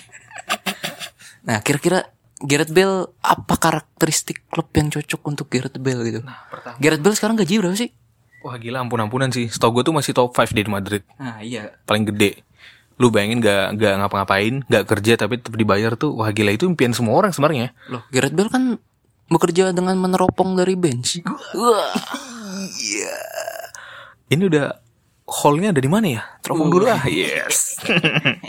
Nah, 1.39 1.65
kira-kira 1.65 2.05
Gareth 2.39 2.71
Bale 2.71 3.11
apa 3.19 3.59
karakteristik 3.59 4.47
klub 4.47 4.71
yang 4.71 4.87
cocok 4.87 5.21
untuk 5.27 5.47
Gareth 5.51 5.75
Bale 5.75 6.01
gitu? 6.07 6.19
pertama. 6.23 6.75
Gareth 6.79 7.03
Bale 7.03 7.15
sekarang 7.19 7.35
gaji 7.35 7.53
berapa 7.59 7.75
sih? 7.75 7.91
Wah, 8.39 8.55
gila 8.55 8.79
ampun-ampunan 8.79 9.27
sih. 9.35 9.51
Setahu 9.51 9.79
gue 9.79 9.91
tuh 9.91 9.95
masih 9.95 10.15
top 10.15 10.31
5 10.31 10.55
di 10.55 10.71
Madrid. 10.71 11.03
Nah, 11.19 11.43
iya. 11.43 11.75
Paling 11.83 12.07
gede. 12.07 12.39
Lu 12.95 13.11
bayangin 13.11 13.43
gak, 13.43 13.75
gak 13.75 13.93
ngapa-ngapain, 13.99 14.63
gak 14.71 14.87
kerja 14.87 15.19
tapi 15.19 15.43
tetap 15.43 15.59
dibayar 15.59 15.99
tuh. 15.99 16.15
Wah, 16.15 16.31
gila 16.31 16.55
itu 16.55 16.63
impian 16.63 16.95
semua 16.95 17.19
orang 17.19 17.35
sebenarnya. 17.35 17.75
Loh, 17.91 18.07
Gareth 18.07 18.31
Bale 18.31 18.47
kan 18.47 18.63
bekerja 19.27 19.75
dengan 19.75 19.99
meneropong 19.99 20.55
dari 20.55 20.79
bench. 20.79 21.19
Wah. 21.59 21.91
Ini 24.31 24.43
udah 24.47 24.65
hallnya 25.43 25.75
ada 25.75 25.81
di 25.83 25.91
mana 25.91 26.07
ya? 26.07 26.21
Teropong 26.39 26.71
dulu 26.71 26.87
lah. 26.87 27.03
Yes. 27.11 27.83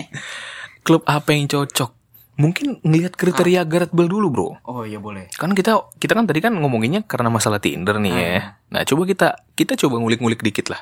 Klub 0.87 1.03
apa 1.05 1.35
yang 1.35 1.51
cocok? 1.51 2.00
Mungkin 2.41 2.81
ngelihat 2.81 3.21
kriteria 3.21 3.69
Gareth 3.69 3.93
Bale 3.93 4.09
dulu, 4.09 4.33
Bro. 4.33 4.49
Oh 4.65 4.89
iya 4.89 4.97
boleh. 4.97 5.29
Kan 5.37 5.53
kita 5.53 5.93
kita 6.01 6.17
kan 6.17 6.25
tadi 6.25 6.41
kan 6.41 6.57
ngomonginnya 6.57 7.05
karena 7.05 7.29
masalah 7.29 7.61
Tinder 7.61 8.01
nih 8.01 8.13
ya. 8.17 8.57
Nah, 8.73 8.81
coba 8.89 9.05
kita 9.05 9.29
kita 9.53 9.77
coba 9.77 10.01
ngulik-ngulik 10.01 10.41
dikit 10.41 10.73
lah. 10.73 10.81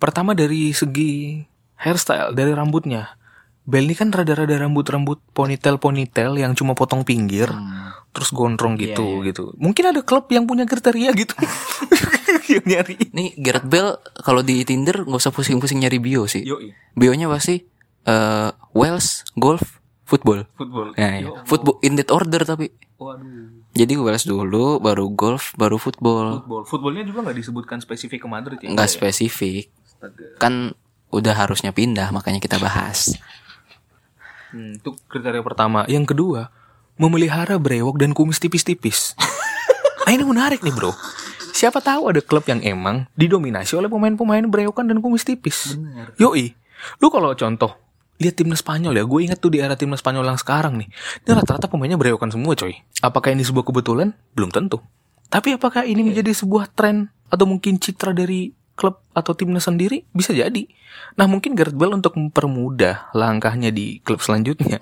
Pertama 0.00 0.32
dari 0.32 0.72
segi 0.72 1.44
hairstyle, 1.76 2.32
dari 2.32 2.56
rambutnya. 2.56 3.20
Bel 3.64 3.88
ini 3.88 3.96
kan 3.96 4.12
rada-rada 4.12 4.60
rambut-rambut 4.60 5.24
ponytail-ponytail 5.32 6.36
yang 6.36 6.52
cuma 6.52 6.76
potong 6.76 7.00
pinggir, 7.00 7.48
terus 8.12 8.28
gondrong 8.28 8.76
gitu 8.76 9.24
gitu. 9.24 9.56
Mungkin 9.56 9.88
ada 9.88 10.00
klub 10.04 10.28
yang 10.28 10.44
punya 10.44 10.68
kriteria 10.68 11.12
gitu. 11.16 11.32
yang 12.52 12.64
nyari. 12.64 12.96
Nih 13.16 13.32
Gareth 13.40 13.64
Bale 13.64 14.04
kalau 14.20 14.44
di 14.44 14.60
Tinder 14.68 15.08
nggak 15.08 15.20
usah 15.20 15.32
pusing-pusing 15.32 15.80
nyari 15.80 15.96
bio 15.96 16.28
sih. 16.28 16.44
Yoi. 16.44 16.76
Bionya 16.92 17.28
pasti 17.28 17.64
eh 18.04 18.50
Wales, 18.76 19.24
golf, 19.32 19.80
football. 20.04 20.44
Football. 20.56 20.92
Ya, 20.94 21.08
ya. 21.20 21.28
Football 21.48 21.76
in 21.80 21.96
that 21.96 22.12
order 22.12 22.40
tapi. 22.44 22.70
Waduh. 23.00 23.64
Jadi 23.74 23.98
Wales 23.98 24.22
dulu, 24.22 24.78
baru 24.78 25.10
golf, 25.10 25.50
baru 25.58 25.82
football. 25.82 26.46
Football. 26.46 26.62
Footballnya 26.62 27.04
juga 27.10 27.26
nggak 27.26 27.36
disebutkan 27.42 27.82
spesifik 27.82 28.22
ke 28.22 28.28
Madrid 28.30 28.58
ya? 28.62 28.70
Nggak 28.70 28.90
spesifik. 28.94 29.66
Kan 30.38 30.78
udah 31.10 31.34
harusnya 31.34 31.74
pindah 31.74 32.14
makanya 32.14 32.38
kita 32.38 32.62
bahas. 32.62 33.18
Hmm, 34.54 34.78
itu 34.78 34.94
kriteria 35.10 35.42
pertama. 35.42 35.82
Yang 35.90 36.14
kedua, 36.14 36.54
memelihara 36.94 37.58
brewok 37.58 37.98
dan 37.98 38.14
kumis 38.14 38.38
tipis-tipis. 38.38 39.18
nah 40.06 40.12
ini 40.14 40.22
menarik 40.22 40.62
nih 40.62 40.70
bro. 40.70 40.94
Siapa 41.54 41.82
tahu 41.82 42.10
ada 42.10 42.22
klub 42.22 42.46
yang 42.46 42.62
emang 42.62 43.06
didominasi 43.18 43.74
oleh 43.78 43.90
pemain-pemain 43.90 44.46
brewokan 44.46 44.86
dan 44.86 44.98
kumis 45.02 45.26
tipis. 45.26 45.74
Yoi. 46.18 46.54
Lu 47.02 47.10
kalau 47.10 47.34
contoh 47.34 47.74
lihat 48.22 48.34
timnas 48.38 48.62
Spanyol 48.62 48.94
ya, 48.94 49.04
gue 49.04 49.20
ingat 49.26 49.38
tuh 49.42 49.50
di 49.50 49.58
era 49.58 49.74
timnas 49.74 50.00
Spanyol 50.00 50.34
yang 50.34 50.38
sekarang 50.38 50.78
nih. 50.78 50.88
Ini 51.26 51.30
rata-rata 51.34 51.66
pemainnya 51.66 51.98
brewokan 51.98 52.30
semua 52.30 52.54
coy. 52.54 52.74
Apakah 53.02 53.34
ini 53.34 53.42
sebuah 53.42 53.66
kebetulan? 53.66 54.14
Belum 54.38 54.50
tentu. 54.54 54.78
Tapi 55.32 55.58
apakah 55.58 55.82
ini 55.82 56.06
menjadi 56.06 56.30
sebuah 56.30 56.70
tren 56.70 57.10
atau 57.26 57.42
mungkin 57.48 57.82
citra 57.82 58.14
dari 58.14 58.54
klub 58.78 59.02
atau 59.10 59.34
timnas 59.34 59.66
sendiri? 59.66 60.06
Bisa 60.14 60.30
jadi. 60.30 60.66
Nah 61.18 61.26
mungkin 61.26 61.58
Gareth 61.58 61.74
Bale 61.74 61.94
untuk 61.94 62.14
mempermudah 62.14 63.10
langkahnya 63.14 63.74
di 63.74 63.98
klub 64.02 64.22
selanjutnya. 64.22 64.78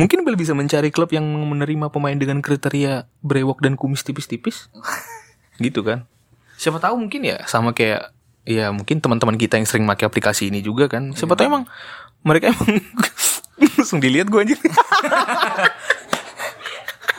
Mungkin 0.00 0.24
Bale 0.24 0.36
bisa 0.36 0.52
mencari 0.52 0.92
klub 0.92 1.12
yang 1.12 1.24
menerima 1.24 1.88
pemain 1.88 2.16
dengan 2.16 2.44
kriteria 2.44 3.08
brewok 3.24 3.64
dan 3.64 3.80
kumis 3.80 4.04
tipis-tipis. 4.04 4.68
gitu 5.64 5.80
kan. 5.80 6.04
Siapa 6.60 6.80
tahu 6.80 7.00
mungkin 7.00 7.24
ya 7.24 7.44
sama 7.48 7.72
kayak 7.72 8.12
ya 8.44 8.68
mungkin 8.76 9.00
teman-teman 9.00 9.40
kita 9.40 9.56
yang 9.56 9.64
sering 9.64 9.88
pakai 9.88 10.08
aplikasi 10.08 10.52
ini 10.52 10.60
juga 10.60 10.88
kan. 10.88 11.16
Siapa 11.16 11.36
tahu 11.36 11.48
emang 11.48 11.64
mereka 12.24 12.50
emang 12.50 12.80
langsung 13.78 14.00
dilihat 14.00 14.32
gue 14.32 14.40
anjir. 14.40 14.58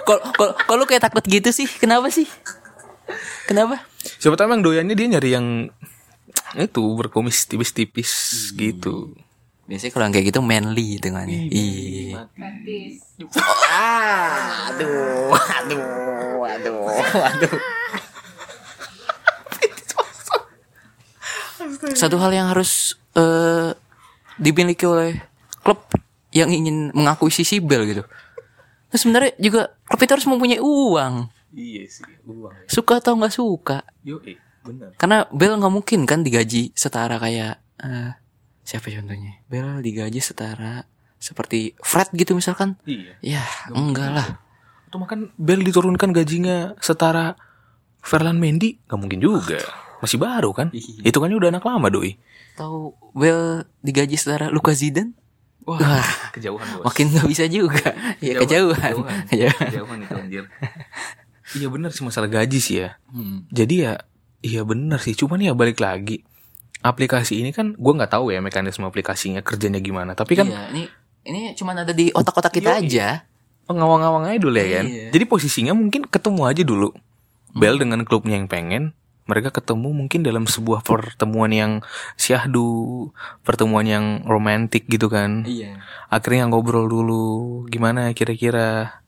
Kalau 0.05 0.21
kalau 0.33 0.53
kalau 0.65 0.77
lu 0.81 0.85
kayak 0.85 1.09
takut 1.09 1.25
gitu 1.25 1.49
sih, 1.49 1.65
kenapa 1.65 2.09
sih? 2.09 2.29
Kenapa? 3.45 3.85
Siapa 4.01 4.37
tahu 4.37 4.49
emang 4.49 4.65
doyannya 4.65 4.97
dia 4.97 5.07
nyari 5.17 5.29
yang 5.37 5.69
itu 6.57 6.83
berkumis 6.97 7.45
tipis-tipis 7.45 8.11
gitu. 8.57 9.13
Biasanya 9.65 9.91
kalau 9.97 10.05
yang 10.05 10.13
kayak 10.13 10.27
gitu 10.29 10.41
manly 10.45 11.01
dengan 11.01 11.25
Iya. 11.25 12.29
Aduh, 14.69 15.33
aduh, 15.33 16.45
aduh, 16.45 16.85
aduh. 17.17 17.57
Satu 21.97 22.21
hal 22.21 22.31
yang 22.33 22.47
harus 22.53 22.93
eh, 23.17 23.73
dimiliki 24.39 24.85
oleh 24.87 25.19
klub 25.63 25.81
yang 26.35 26.51
ingin 26.51 26.91
mengakuisisi 26.91 27.63
Bel 27.63 27.87
gitu. 27.87 28.03
Nah, 28.91 28.97
sebenarnya 28.99 29.31
juga 29.39 29.71
klub 29.87 29.99
itu 30.03 30.11
harus 30.11 30.27
mempunyai 30.27 30.59
uang. 30.59 31.31
Iya 31.55 31.83
sih, 31.87 32.03
uang. 32.27 32.67
Suka 32.67 32.99
atau 32.99 33.15
nggak 33.15 33.33
suka. 33.33 33.87
Yo, 34.03 34.19
bener. 34.63 34.91
Karena 34.99 35.23
Bel 35.31 35.55
nggak 35.55 35.73
mungkin 35.73 36.03
kan 36.03 36.21
digaji 36.21 36.75
setara 36.75 37.15
kayak 37.15 37.63
eh, 37.79 38.11
siapa 38.67 38.91
contohnya? 38.91 39.39
Bel 39.47 39.79
digaji 39.79 40.19
setara 40.19 40.83
seperti 41.15 41.73
Fred 41.79 42.11
gitu 42.13 42.35
misalkan. 42.35 42.75
Iya. 42.83 43.15
Ya, 43.23 43.43
enggak 43.71 44.11
lah. 44.11 44.27
Atau 44.91 44.99
makan 44.99 45.31
Bel 45.39 45.63
diturunkan 45.63 46.11
gajinya 46.11 46.75
setara 46.83 47.39
Ferland 48.05 48.37
Mendy? 48.37 48.77
Gak 48.85 48.99
mungkin 49.01 49.17
juga. 49.17 49.57
Masih 50.03 50.21
baru 50.21 50.53
kan? 50.53 50.69
Itu 50.75 51.17
kan 51.17 51.33
udah 51.33 51.49
anak 51.49 51.65
lama 51.65 51.89
doi. 51.89 52.13
Tahu 52.55 52.95
Bel 53.15 53.67
digaji 53.83 54.15
setara 54.15 54.47
Luka 54.51 54.71
Zidane? 54.71 55.15
Wah, 55.65 56.05
kejauhan 56.29 56.77
bos. 56.77 56.85
Makin 56.85 57.05
nggak 57.09 57.25
bisa 57.25 57.45
juga. 57.49 57.89
Ya 58.21 58.37
kejauhan. 58.37 59.01
Kejauhan. 59.33 59.67
Kejauhan 59.73 59.97
itu 60.05 60.13
anjir. 60.13 60.43
iya 61.57 61.67
bener 61.69 61.89
sih 61.89 62.05
masalah 62.05 62.29
gaji 62.29 62.59
sih 62.61 62.85
ya. 62.85 63.01
Hmm. 63.09 63.49
Jadi 63.49 63.81
ya, 63.81 63.93
iya 64.45 64.61
bener 64.61 65.01
sih. 65.01 65.17
Cuman 65.17 65.41
ya 65.41 65.57
balik 65.57 65.81
lagi. 65.81 66.21
Aplikasi 66.85 67.41
ini 67.41 67.49
kan 67.49 67.73
gue 67.73 67.93
nggak 67.97 68.13
tahu 68.13 68.29
ya 68.29 68.45
mekanisme 68.45 68.85
aplikasinya 68.85 69.41
kerjanya 69.41 69.81
gimana. 69.81 70.13
Tapi 70.13 70.37
kan 70.37 70.45
Iya, 70.45 70.69
ini 70.69 70.83
ini 71.25 71.39
cuma 71.57 71.73
ada 71.73 71.89
di 71.89 72.13
otak-otak 72.13 72.53
kita 72.53 72.77
Yoi. 72.77 72.85
aja. 72.85 73.07
ngawang-ngawang 73.65 74.29
aja 74.29 74.37
dulu 74.37 74.53
ya 74.61 74.67
kan. 74.77 74.85
Iya. 74.85 75.05
Jadi 75.09 75.23
posisinya 75.25 75.73
mungkin 75.73 76.05
ketemu 76.05 76.41
aja 76.45 76.61
dulu. 76.61 76.93
Bel 77.57 77.81
dengan 77.81 78.05
klubnya 78.05 78.37
yang 78.37 78.45
pengen. 78.45 78.93
Mereka 79.25 79.49
ketemu 79.49 79.89
mungkin 79.89 80.21
dalam 80.21 80.45
sebuah 80.45 80.85
pertemuan 80.85 81.49
yang 81.49 81.81
syahdu, 82.13 83.09
pertemuan 83.41 83.89
yang 83.89 84.21
romantis 84.21 84.85
gitu 84.85 85.09
kan. 85.09 85.41
Iya. 85.49 85.81
Akhirnya 86.13 86.45
ngobrol 86.45 86.85
dulu, 86.85 87.65
gimana 87.65 88.13
kira-kira 88.13 89.01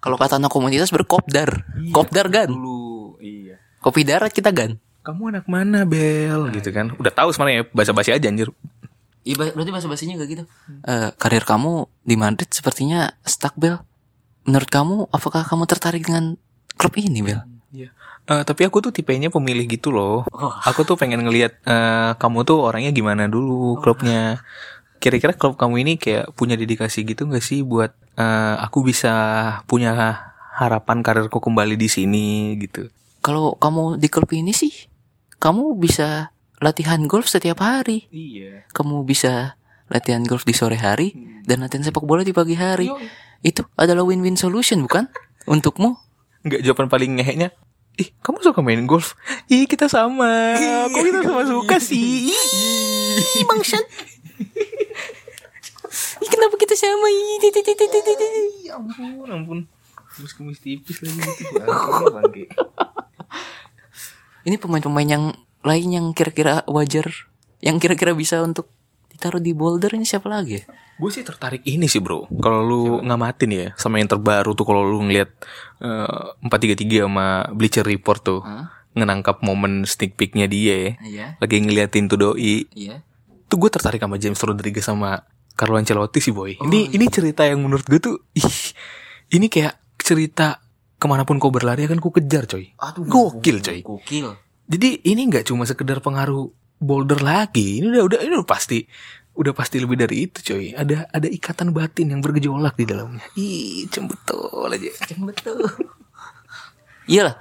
Kalau 0.00 0.16
kata 0.16 0.40
anak 0.40 0.50
komunitas 0.50 0.90
berkopdar. 0.90 1.70
Kopdar 1.94 2.26
gan. 2.32 2.50
dulu. 2.50 3.14
Iya. 3.20 3.62
Kopi 3.78 4.02
darat 4.02 4.32
kita 4.34 4.50
gan. 4.50 4.80
Kamu 5.06 5.30
anak 5.30 5.46
mana 5.46 5.86
Bel 5.86 6.50
gitu 6.56 6.72
kan. 6.72 6.90
Udah 6.96 7.12
tahu 7.12 7.30
sebenarnya 7.30 7.68
bahasa-basi 7.70 8.10
aja 8.16 8.26
anjir. 8.26 8.48
Iya 9.20 9.36
berarti 9.36 9.70
bahasa 9.70 9.88
basinya 9.88 10.16
gak 10.16 10.30
gitu. 10.32 10.44
Eh, 10.88 11.12
karir 11.20 11.44
kamu 11.44 11.84
di 12.08 12.16
Madrid 12.16 12.48
sepertinya 12.48 13.12
stuck 13.22 13.52
Bel. 13.60 13.76
Menurut 14.48 14.70
kamu 14.72 14.96
apakah 15.12 15.44
kamu 15.44 15.68
tertarik 15.68 16.08
dengan 16.08 16.40
klub 16.80 16.96
ini 16.96 17.20
Bel? 17.20 17.44
Iya. 17.70 17.94
Eh, 18.26 18.42
tapi 18.42 18.66
aku 18.66 18.82
tuh 18.82 18.92
tipenya 18.94 19.30
pemilih 19.30 19.66
gitu 19.70 19.94
loh. 19.94 20.26
Aku 20.66 20.82
tuh 20.82 20.98
pengen 20.98 21.22
ngelihat 21.22 21.62
eh, 21.64 22.12
kamu 22.18 22.42
tuh 22.46 22.66
orangnya 22.66 22.90
gimana 22.90 23.30
dulu 23.30 23.78
klubnya. 23.78 24.42
Kira-kira 25.00 25.32
klub 25.32 25.56
kamu 25.56 25.80
ini 25.80 25.92
kayak 25.96 26.36
punya 26.36 26.60
dedikasi 26.60 27.08
gitu 27.08 27.24
gak 27.30 27.40
sih 27.40 27.64
buat 27.64 27.94
eh, 28.18 28.54
aku 28.60 28.84
bisa 28.84 29.12
punya 29.64 29.94
harapan 30.60 31.00
karirku 31.00 31.40
kembali 31.40 31.78
di 31.78 31.88
sini 31.88 32.58
gitu. 32.60 32.90
Kalau 33.24 33.56
kamu 33.56 33.96
di 33.96 34.08
klub 34.12 34.28
ini 34.32 34.52
sih, 34.52 34.72
kamu 35.40 35.76
bisa 35.80 36.32
latihan 36.60 37.00
golf 37.08 37.28
setiap 37.30 37.64
hari. 37.64 38.10
Iya. 38.12 38.68
Kamu 38.76 39.08
bisa 39.08 39.56
latihan 39.88 40.22
golf 40.22 40.44
di 40.44 40.52
sore 40.52 40.76
hari 40.76 41.16
dan 41.48 41.64
latihan 41.64 41.82
sepak 41.88 42.04
bola 42.04 42.22
di 42.22 42.36
pagi 42.36 42.54
hari. 42.54 42.92
Itu 43.40 43.64
adalah 43.80 44.04
win-win 44.04 44.36
solution 44.36 44.84
bukan? 44.84 45.08
Untukmu? 45.48 46.09
Enggak 46.40 46.60
jawaban 46.64 46.88
paling 46.88 47.20
ngeheknya. 47.20 47.52
Ih, 48.00 48.08
kamu 48.24 48.40
suka 48.40 48.64
main 48.64 48.88
golf? 48.88 49.12
Ih, 49.52 49.68
kita 49.68 49.90
sama. 49.90 50.56
Kok 50.94 51.02
kita 51.04 51.20
sama 51.26 51.42
suka 51.44 51.76
sih? 51.76 52.32
Ih, 53.40 53.44
bangsat. 53.44 53.84
Ih, 56.20 56.28
kenapa 56.30 56.54
kita 56.56 56.72
sama? 56.78 57.06
Ih, 57.12 57.36
ti, 57.44 57.48
ti. 57.52 57.72
Ya 58.64 58.80
ampun, 58.80 59.28
ampun. 59.28 59.58
Kumis-kumis 60.16 60.58
tipis 60.64 61.04
lagi 61.04 61.20
gitu. 61.20 61.60
Bangke, 61.60 62.04
bangke. 62.10 62.44
Ini 64.48 64.56
pemain-pemain 64.56 65.06
yang 65.06 65.24
lain 65.60 65.88
yang 65.92 66.06
kira-kira 66.16 66.64
wajar, 66.64 67.28
yang 67.60 67.76
kira-kira 67.76 68.16
bisa 68.16 68.40
untuk 68.40 68.72
ditaruh 69.20 69.44
di 69.44 69.52
boulder 69.52 69.92
ini 69.92 70.08
siapa 70.08 70.32
lagi? 70.32 70.56
ya? 70.56 70.64
Gue 70.96 71.12
sih 71.12 71.20
tertarik 71.20 71.60
ini 71.68 71.84
sih 71.84 72.00
bro. 72.00 72.24
Kalau 72.40 72.64
lu 72.64 72.80
ngamatin 73.04 73.50
ya 73.52 73.68
sama 73.76 74.00
yang 74.00 74.08
terbaru 74.08 74.56
tuh 74.56 74.64
kalau 74.64 74.80
lu 74.80 75.04
ngeliat 75.04 75.28
empat 76.40 76.58
tiga 76.64 76.74
tiga 76.76 76.98
sama 77.04 77.44
Bleacher 77.52 77.84
Report 77.84 78.20
tuh 78.20 78.40
Hah? 78.40 78.72
ngenangkap 78.96 79.44
momen 79.44 79.84
sneak 79.84 80.16
peeknya 80.16 80.48
dia 80.48 80.74
ya. 80.74 80.92
Iya, 81.04 81.26
Lagi 81.36 81.60
ngeliatin 81.60 82.08
tuh 82.08 82.16
doi. 82.16 82.64
iya. 82.72 83.04
tuh 83.50 83.58
gue 83.58 83.66
tertarik 83.68 83.98
sama 83.98 84.14
James 84.16 84.38
Rodriguez 84.38 84.86
sama 84.86 85.26
Carlo 85.58 85.74
Ancelotti 85.76 86.22
sih 86.22 86.30
boy. 86.30 86.54
ini 86.64 86.86
ini 86.94 87.04
cerita 87.10 87.42
yang 87.42 87.60
menurut 87.60 87.82
gue 87.82 87.98
tuh 87.98 88.16
ih, 88.32 88.46
ini 89.34 89.50
kayak 89.50 89.74
cerita 89.98 90.62
ke 90.96 91.06
mana 91.10 91.26
pun 91.26 91.40
kau 91.42 91.50
berlari 91.50 91.82
akan 91.84 91.98
ku 91.98 92.14
kejar 92.14 92.46
coy. 92.46 92.70
Aduh, 92.78 93.08
Gokil 93.08 93.58
coy. 93.58 93.80
Gokil. 93.82 94.28
Jadi 94.70 95.02
ini 95.02 95.26
nggak 95.26 95.50
cuma 95.50 95.66
sekedar 95.66 95.98
pengaruh 95.98 96.52
boulder 96.80 97.20
lagi. 97.20 97.78
Ini 97.84 97.86
udah 97.92 98.02
udah 98.08 98.18
ini 98.24 98.34
udah 98.40 98.48
pasti 98.48 98.82
udah 99.36 99.52
pasti 99.54 99.78
lebih 99.78 100.00
dari 100.00 100.26
itu 100.26 100.42
coy. 100.42 100.74
Ada 100.74 101.06
ada 101.12 101.28
ikatan 101.28 101.70
batin 101.70 102.10
yang 102.10 102.20
bergejolak 102.24 102.74
di 102.74 102.84
dalamnya. 102.88 103.24
Ih, 103.38 103.86
betul 103.86 104.66
aja. 104.72 104.90
Betul. 105.20 105.60
Iyalah. 107.06 107.36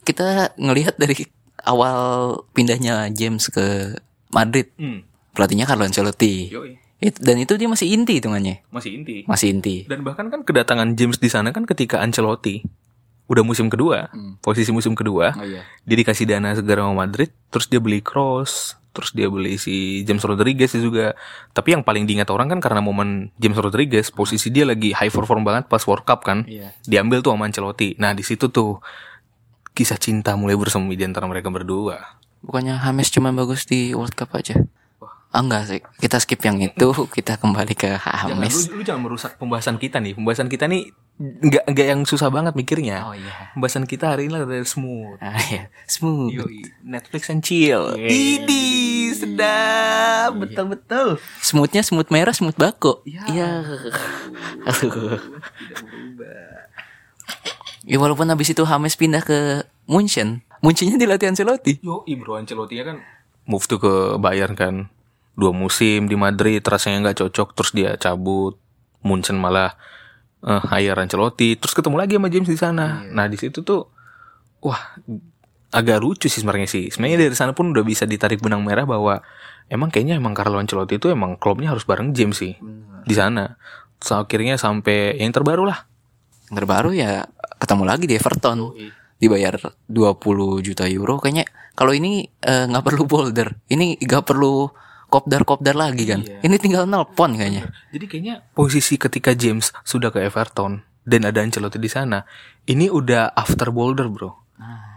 Kita 0.00 0.56
ngelihat 0.56 0.96
dari 0.96 1.28
awal 1.66 2.40
pindahnya 2.56 3.12
James 3.12 3.52
ke 3.52 3.98
Madrid. 4.32 4.72
Hmm. 4.80 5.04
Pelatihnya 5.36 5.68
Carlo 5.68 5.84
Ancelotti. 5.84 6.48
Yoi. 6.50 6.80
It- 7.00 7.20
dan 7.20 7.40
itu 7.40 7.56
dia 7.56 7.68
masih 7.68 7.96
inti 7.96 8.20
hitungannya. 8.20 8.60
Masih 8.68 8.90
inti. 8.92 9.24
Masih 9.24 9.56
inti. 9.56 9.76
Dan 9.88 10.04
bahkan 10.04 10.28
kan 10.28 10.44
kedatangan 10.44 10.96
James 10.96 11.16
di 11.16 11.32
sana 11.32 11.52
kan 11.52 11.64
ketika 11.64 12.00
Ancelotti 12.00 12.60
udah 13.30 13.46
musim 13.46 13.70
kedua, 13.70 14.10
posisi 14.42 14.74
musim 14.74 14.98
kedua, 14.98 15.30
Oh 15.32 15.46
iya. 15.46 15.62
dia 15.86 15.96
dikasih 15.96 16.26
dana 16.26 16.50
segera 16.50 16.82
sama 16.82 17.06
Madrid, 17.06 17.30
terus 17.46 17.70
dia 17.70 17.78
beli 17.78 18.02
Cross, 18.02 18.74
terus 18.90 19.14
dia 19.14 19.30
beli 19.30 19.54
si 19.54 20.02
James 20.02 20.26
Rodriguez 20.26 20.74
juga. 20.74 21.14
Tapi 21.54 21.78
yang 21.78 21.86
paling 21.86 22.10
diingat 22.10 22.26
orang 22.28 22.50
kan 22.50 22.58
karena 22.58 22.82
momen 22.82 23.30
James 23.38 23.54
Rodriguez, 23.54 24.10
posisi 24.10 24.50
dia 24.50 24.66
lagi 24.66 24.90
high 24.90 25.14
perform 25.14 25.46
banget 25.46 25.70
pas 25.70 25.78
World 25.86 26.02
Cup 26.02 26.26
kan, 26.26 26.42
Iya. 26.42 26.74
diambil 26.82 27.22
tuh 27.22 27.30
sama 27.30 27.46
Ancelotti. 27.46 27.94
Nah 27.96 28.10
di 28.10 28.26
situ 28.26 28.50
tuh 28.50 28.82
kisah 29.70 29.96
cinta 29.96 30.34
mulai 30.34 30.58
bersemi 30.58 30.98
di 30.98 31.06
antara 31.06 31.30
mereka 31.30 31.48
berdua. 31.48 32.18
Bukannya 32.42 32.82
Hames 32.82 33.14
cuma 33.14 33.30
bagus 33.30 33.62
di 33.62 33.94
World 33.94 34.18
Cup 34.18 34.34
aja? 34.34 34.58
Ah, 35.30 35.46
enggak 35.46 35.62
sih. 35.70 35.80
Kita 36.02 36.18
skip 36.18 36.42
yang 36.42 36.58
itu, 36.58 36.88
kita 37.16 37.38
kembali 37.38 37.74
ke 37.78 37.94
Jangan, 37.96 38.34
Hames. 38.34 38.66
lu, 38.70 38.78
lu 38.78 38.82
jangan 38.82 39.02
merusak 39.06 39.38
pembahasan 39.38 39.78
kita 39.78 40.02
nih. 40.02 40.18
Pembahasan 40.18 40.50
kita 40.50 40.66
nih 40.66 40.90
nggak 41.20 41.64
nggak 41.68 41.86
yang 41.86 42.00
susah 42.08 42.32
banget 42.32 42.56
mikirnya. 42.56 43.04
Oh 43.06 43.14
iya. 43.14 43.52
Pembahasan 43.54 43.84
kita 43.86 44.16
hari 44.16 44.26
ini 44.26 44.34
lah 44.34 44.42
smooth. 44.66 45.20
Ah, 45.22 45.38
iya. 45.52 45.70
Smooth. 45.86 46.34
Yoi, 46.34 46.60
Netflix 46.82 47.30
and 47.30 47.44
chill. 47.46 47.94
Ini 47.94 48.62
sedap, 49.14 50.34
betul 50.40 50.74
betul. 50.74 51.08
Smoothnya 51.44 51.86
smooth 51.86 52.10
merah, 52.10 52.34
smooth 52.34 52.56
bako. 52.56 53.06
Iya. 53.06 53.62
Aduh. 54.66 55.20
Ya 57.86 57.96
walaupun 57.96 58.28
habis 58.28 58.50
itu 58.50 58.62
Hames 58.66 58.98
pindah 58.98 59.22
ke 59.22 59.64
Munchen. 59.86 60.42
Munchennya 60.60 61.00
dilatih 61.00 61.32
Ancelotti. 61.32 61.80
Yo, 61.80 62.04
bro 62.20 62.36
Ancelotti 62.36 62.76
ya 62.76 62.84
kan 62.84 63.00
move 63.50 63.66
tuh 63.66 63.82
ke 63.82 63.92
Bayern 64.22 64.54
kan. 64.54 64.74
Dua 65.40 65.56
musim 65.56 66.04
di 66.04 66.20
Madrid 66.20 66.60
rasanya 66.60 67.08
nggak 67.08 67.24
cocok 67.24 67.48
terus 67.56 67.70
dia 67.72 67.96
cabut. 67.96 68.60
Munchen 69.00 69.40
malah 69.40 69.72
eh, 70.44 70.62
hire 70.68 71.00
Ancelotti 71.00 71.56
terus 71.56 71.72
ketemu 71.72 71.96
lagi 71.96 72.20
sama 72.20 72.28
James 72.28 72.50
di 72.52 72.58
sana. 72.60 73.00
Nah, 73.08 73.24
di 73.24 73.40
situ 73.40 73.64
tuh 73.64 73.88
wah 74.60 75.00
agak 75.70 75.98
lucu 76.02 76.28
sih 76.28 76.44
sebenarnya 76.44 76.68
sih. 76.68 76.92
Sebenarnya 76.92 77.24
dari 77.24 77.36
sana 77.38 77.56
pun 77.56 77.72
udah 77.72 77.80
bisa 77.80 78.04
ditarik 78.04 78.44
benang 78.44 78.60
merah 78.60 78.84
bahwa 78.84 79.24
emang 79.70 79.88
kayaknya 79.88 80.20
emang 80.20 80.36
Carlo 80.36 80.60
Ancelotti 80.60 80.98
itu 81.00 81.08
emang 81.08 81.38
klubnya 81.40 81.72
harus 81.72 81.88
bareng 81.88 82.12
James 82.12 82.36
sih 82.36 82.58
di 83.06 83.14
sana. 83.14 83.56
So, 84.00 84.20
akhirnya 84.20 84.60
sampai 84.60 85.16
yang 85.16 85.32
terbaru 85.32 85.64
lah. 85.64 85.86
Yang 86.50 86.56
terbaru 86.64 86.90
ya 86.92 87.24
ketemu 87.56 87.82
lagi 87.86 88.04
di 88.04 88.14
Everton. 88.18 88.58
Dibayar 89.20 89.56
20 89.88 90.64
juta 90.64 90.88
euro 90.88 91.20
kayaknya 91.20 91.44
kalau 91.76 91.92
ini 91.92 92.28
eh, 92.44 92.64
nggak 92.66 92.84
perlu 92.84 93.04
boulder. 93.06 93.56
Ini 93.70 94.00
nggak 94.00 94.24
perlu 94.26 94.68
kopdar-kopdar 95.10 95.74
lagi 95.74 96.06
kan. 96.06 96.22
Ini 96.22 96.56
tinggal 96.62 96.86
nelpon 96.86 97.34
kayaknya. 97.34 97.66
Jadi 97.90 98.04
kayaknya 98.06 98.34
posisi 98.54 98.94
ketika 98.94 99.34
James 99.34 99.74
sudah 99.82 100.14
ke 100.14 100.22
Everton 100.22 100.86
dan 101.02 101.26
ada 101.26 101.42
Ancelotti 101.42 101.82
di 101.82 101.90
sana, 101.90 102.22
ini 102.70 102.86
udah 102.86 103.34
after 103.34 103.74
Boulder, 103.74 104.06
Bro. 104.06 104.30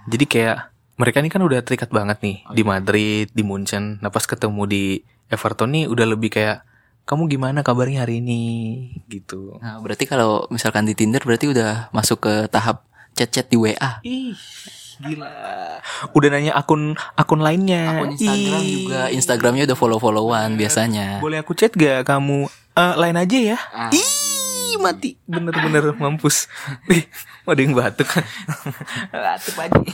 Jadi 0.08 0.26
kayak 0.30 0.58
mereka 0.99 1.17
ini 1.23 1.34
kan 1.34 1.41
udah 1.41 1.60
terikat 1.65 1.89
banget 1.89 2.21
nih 2.21 2.45
di 2.54 2.62
Madrid, 2.62 3.28
di 3.34 3.41
Munchen. 3.41 3.97
Nah, 3.99 4.13
pas 4.13 4.23
ketemu 4.23 4.69
di 4.69 4.84
Everton 5.32 5.73
nih 5.73 5.89
udah 5.89 6.06
lebih 6.06 6.30
kayak 6.30 6.62
kamu 7.04 7.28
gimana 7.28 7.65
kabarnya 7.65 8.08
hari 8.08 8.23
ini 8.23 8.41
gitu. 9.12 9.60
Nah, 9.60 9.82
berarti 9.84 10.08
kalau 10.08 10.47
misalkan 10.47 10.88
di 10.88 10.95
Tinder 10.95 11.19
berarti 11.19 11.52
udah 11.52 11.91
masuk 11.91 12.30
ke 12.30 12.34
tahap 12.47 12.88
chat-chat 13.17 13.49
di 13.52 13.58
WA. 13.60 13.99
Ih, 14.06 14.38
gila. 15.01 15.34
Udah 16.13 16.29
nanya 16.29 16.53
akun 16.53 16.93
akun 17.15 17.41
lainnya. 17.41 18.03
Akun 18.03 18.13
Instagram 18.13 18.62
Ih. 18.62 18.71
juga, 18.73 19.01
Instagramnya 19.10 19.63
udah 19.65 19.77
follow-followan 19.77 20.53
biasanya. 20.53 21.17
Boleh 21.17 21.41
aku 21.41 21.58
chat 21.58 21.73
gak 21.73 22.06
kamu? 22.06 22.45
Eh, 22.73 22.93
lain 22.97 23.17
aja 23.17 23.38
ya. 23.38 23.58
Ah. 23.69 23.89
Ih, 23.93 24.77
mati. 24.82 25.17
Bener-bener 25.25 25.93
mampus. 25.97 26.49
Ih, 26.89 27.06
ada 27.45 27.62
yang 27.62 27.73
batuk. 27.73 28.10
batuk 29.10 29.56
aja. 29.58 29.79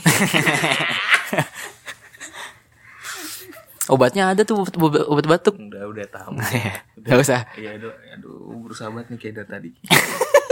Obatnya 3.90 4.30
ada 4.30 4.46
tuh 4.46 4.62
obat, 4.62 4.74
obat- 4.78 5.08
obat 5.10 5.26
batuk. 5.26 5.58
Udah, 5.58 5.82
udah 5.90 6.06
tahu. 6.06 6.38
Gak 7.06 7.18
usah. 7.18 7.42
Iya, 7.58 7.74
aduh, 7.74 7.90
aduh, 8.14 8.62
berusaha 8.62 8.86
banget 8.86 9.10
nih 9.10 9.18
kayak 9.18 9.34
dari 9.42 9.50
tadi. 9.50 9.70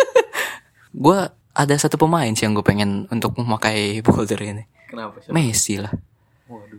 Gue 1.05 1.19
ada 1.59 1.75
satu 1.75 1.99
pemain 1.99 2.31
sih 2.31 2.47
yang 2.47 2.55
gue 2.55 2.63
pengen 2.63 3.11
untuk 3.11 3.35
memakai 3.35 3.99
boulder 4.07 4.39
ini. 4.39 4.65
Kenapa 4.87 5.19
sih? 5.19 5.35
Messi 5.35 5.75
lah. 5.83 5.91
Waduh. 6.47 6.79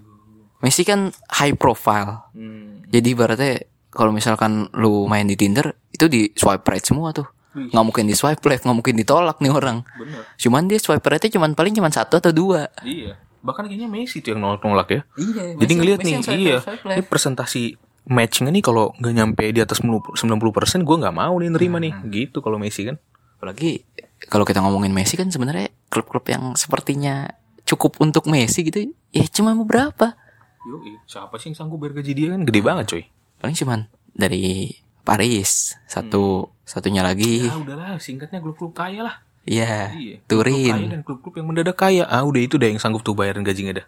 Messi 0.63 0.87
kan 0.87 1.11
high 1.35 1.55
profile. 1.59 2.31
Hmm. 2.31 2.87
Jadi 2.87 3.07
ibaratnya 3.11 3.53
kalau 3.91 4.15
misalkan 4.15 4.71
lu 4.79 5.05
main 5.11 5.27
di 5.27 5.35
Tinder 5.35 5.75
itu 5.91 6.07
di 6.07 6.31
swipe 6.31 6.63
right 6.63 6.83
semua 6.83 7.11
tuh. 7.11 7.27
Nggak 7.49 7.85
mungkin 7.85 8.05
di 8.05 8.15
swipe 8.15 8.45
left, 8.45 8.63
nggak 8.63 8.77
mungkin 8.77 8.95
ditolak 8.95 9.41
nih 9.41 9.51
orang. 9.51 9.81
Bener. 9.97 10.21
Cuman 10.37 10.69
dia 10.69 10.77
swipe 10.77 11.03
right-nya 11.03 11.33
cuman 11.33 11.57
paling 11.57 11.73
cuman 11.73 11.91
satu 11.91 12.21
atau 12.21 12.31
dua. 12.31 12.69
Iya. 12.85 13.17
Bahkan 13.41 13.65
kayaknya 13.67 13.89
Messi 13.89 14.21
tuh 14.21 14.37
yang 14.37 14.45
nolak-nolak 14.45 14.87
ya. 14.93 15.01
Iya. 15.17 15.43
Jadi 15.57 15.73
ngeliat 15.75 15.99
nih, 16.05 16.13
iya. 16.37 16.57
Ini 16.61 17.03
presentasi 17.03 17.73
matching 18.09 18.53
ini 18.53 18.61
kalau 18.61 18.93
nggak 19.01 19.13
nyampe 19.13 19.43
di 19.49 19.59
atas 19.65 19.81
90 19.81 20.15
persen, 20.53 20.85
gue 20.85 20.95
nggak 20.95 21.15
mau 21.15 21.33
nih 21.41 21.49
nerima 21.49 21.81
nih. 21.81 21.93
Gitu 22.05 22.37
kalau 22.39 22.61
Messi 22.61 22.85
kan. 22.85 23.01
Apalagi 23.39 23.87
kalau 24.27 24.43
kita 24.43 24.59
ngomongin 24.59 24.91
Messi 24.91 25.15
kan 25.15 25.31
sebenarnya 25.31 25.71
klub-klub 25.87 26.27
yang 26.27 26.59
sepertinya 26.59 27.31
cukup 27.63 28.03
untuk 28.03 28.27
Messi 28.27 28.67
gitu 28.67 28.91
ya 29.15 29.23
cuma 29.31 29.55
beberapa. 29.55 30.19
Yoi, 30.67 30.99
siapa 31.07 31.39
sih 31.39 31.55
yang 31.55 31.55
sanggup 31.55 31.79
bayar 31.79 32.03
gaji 32.03 32.11
dia 32.11 32.27
kan 32.35 32.43
gede 32.43 32.59
banget 32.59 32.85
coy. 32.91 33.03
Paling 33.39 33.55
cuman 33.55 33.79
dari 34.11 34.75
Paris 35.07 35.79
satu 35.87 36.51
satunya 36.67 36.99
lagi. 36.99 37.47
Ah 37.47 37.57
udahlah, 37.57 37.95
singkatnya 37.97 38.43
klub-klub 38.43 38.75
kaya 38.75 39.07
lah. 39.07 39.15
Iya. 39.47 39.95
Iya. 39.95 40.15
klub-klub 40.27 40.51
Kaya 40.59 40.75
Turin, 40.75 40.91
dan 40.91 41.01
klub-klub 41.01 41.33
yang 41.39 41.47
mendadak 41.47 41.77
kaya. 41.79 42.03
Ah 42.05 42.27
udah 42.27 42.41
itu 42.43 42.59
deh 42.59 42.69
yang 42.69 42.77
sanggup 42.77 43.01
tuh 43.01 43.15
bayarin 43.15 43.41
gajinya 43.41 43.81
dah. 43.81 43.87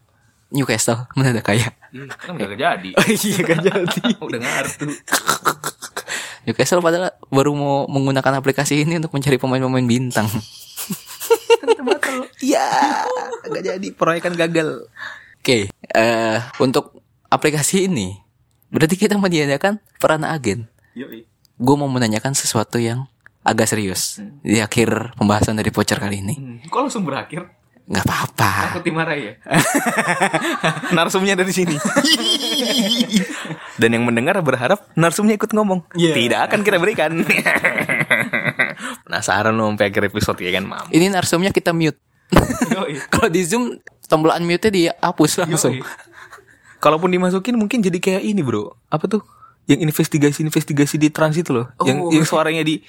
Newcastle 0.52 1.08
mendadak 1.20 1.46
kaya. 1.46 1.68
Iya, 1.92 2.08
kan 2.08 2.34
gak 2.40 2.56
jadi. 2.58 2.90
iya 3.28 3.40
gak 3.44 3.60
jadi. 3.62 4.02
udah 4.28 4.40
ngartu. 4.40 4.88
Newcastle 6.46 6.82
padahal 6.82 7.14
baru 7.30 7.54
mau 7.54 7.86
menggunakan 7.86 8.42
aplikasi 8.42 8.82
ini 8.82 8.98
untuk 8.98 9.14
mencari 9.14 9.38
pemain-pemain 9.38 9.86
bintang. 9.86 10.28
Iya, 12.42 12.66
gak 13.48 13.64
jadi. 13.64 13.88
Proyekan 13.94 14.34
gagal. 14.34 14.90
Oke, 15.42 15.70
eh 15.70 16.38
untuk 16.58 17.02
aplikasi 17.30 17.86
ini 17.86 18.18
berarti 18.74 18.98
kita 18.98 19.18
menyediakan 19.22 19.78
peran 20.02 20.26
agen. 20.26 20.66
Gue 21.62 21.76
mau 21.78 21.88
menanyakan 21.88 22.34
sesuatu 22.34 22.82
yang 22.82 23.06
agak 23.42 23.70
serius 23.70 24.22
di 24.42 24.62
akhir 24.62 25.18
pembahasan 25.18 25.58
dari 25.58 25.70
voucher 25.70 25.98
kali 25.98 26.22
ini. 26.22 26.36
Hmm, 26.38 26.58
kok 26.66 26.80
langsung 26.90 27.06
berakhir? 27.06 27.46
Nggak 27.90 28.06
apa-apa. 28.06 28.52
Aku 28.74 28.80
dimarahi 28.86 29.22
ya. 29.26 29.34
narsumnya 30.98 31.34
dari 31.34 31.54
sini. 31.54 31.76
Dan 33.82 33.98
yang 33.98 34.06
mendengar 34.06 34.38
berharap 34.46 34.86
narsumnya 34.94 35.34
ikut 35.42 35.50
ngomong. 35.58 35.90
Tidak 35.98 36.38
akan 36.38 36.62
kita 36.62 36.78
berikan. 36.78 37.26
Penasaran 39.10 39.58
lo 39.58 39.66
sampai 39.74 39.90
akhir 39.90 40.14
episode 40.14 40.38
ya 40.38 40.54
kan, 40.54 40.70
Mam. 40.70 40.86
Ini 40.94 41.10
narsumnya 41.10 41.50
kita 41.50 41.74
mute. 41.74 41.98
Kalau 43.14 43.28
di 43.34 43.42
zoom 43.42 43.82
tombol 44.06 44.38
unmute-nya 44.38 44.70
dihapus 44.70 45.42
langsung. 45.42 45.82
Kalaupun 46.78 47.10
dimasukin 47.10 47.58
mungkin 47.58 47.82
jadi 47.82 47.98
kayak 47.98 48.22
ini, 48.22 48.46
Bro. 48.46 48.78
Apa 48.94 49.10
tuh? 49.10 49.26
Yang 49.66 49.90
investigasi-investigasi 49.90 51.02
di 51.02 51.10
trans 51.10 51.38
itu 51.38 51.50
loh. 51.54 51.74
yang 51.86 52.06
yang 52.14 52.26
suaranya 52.26 52.62
di 52.62 52.82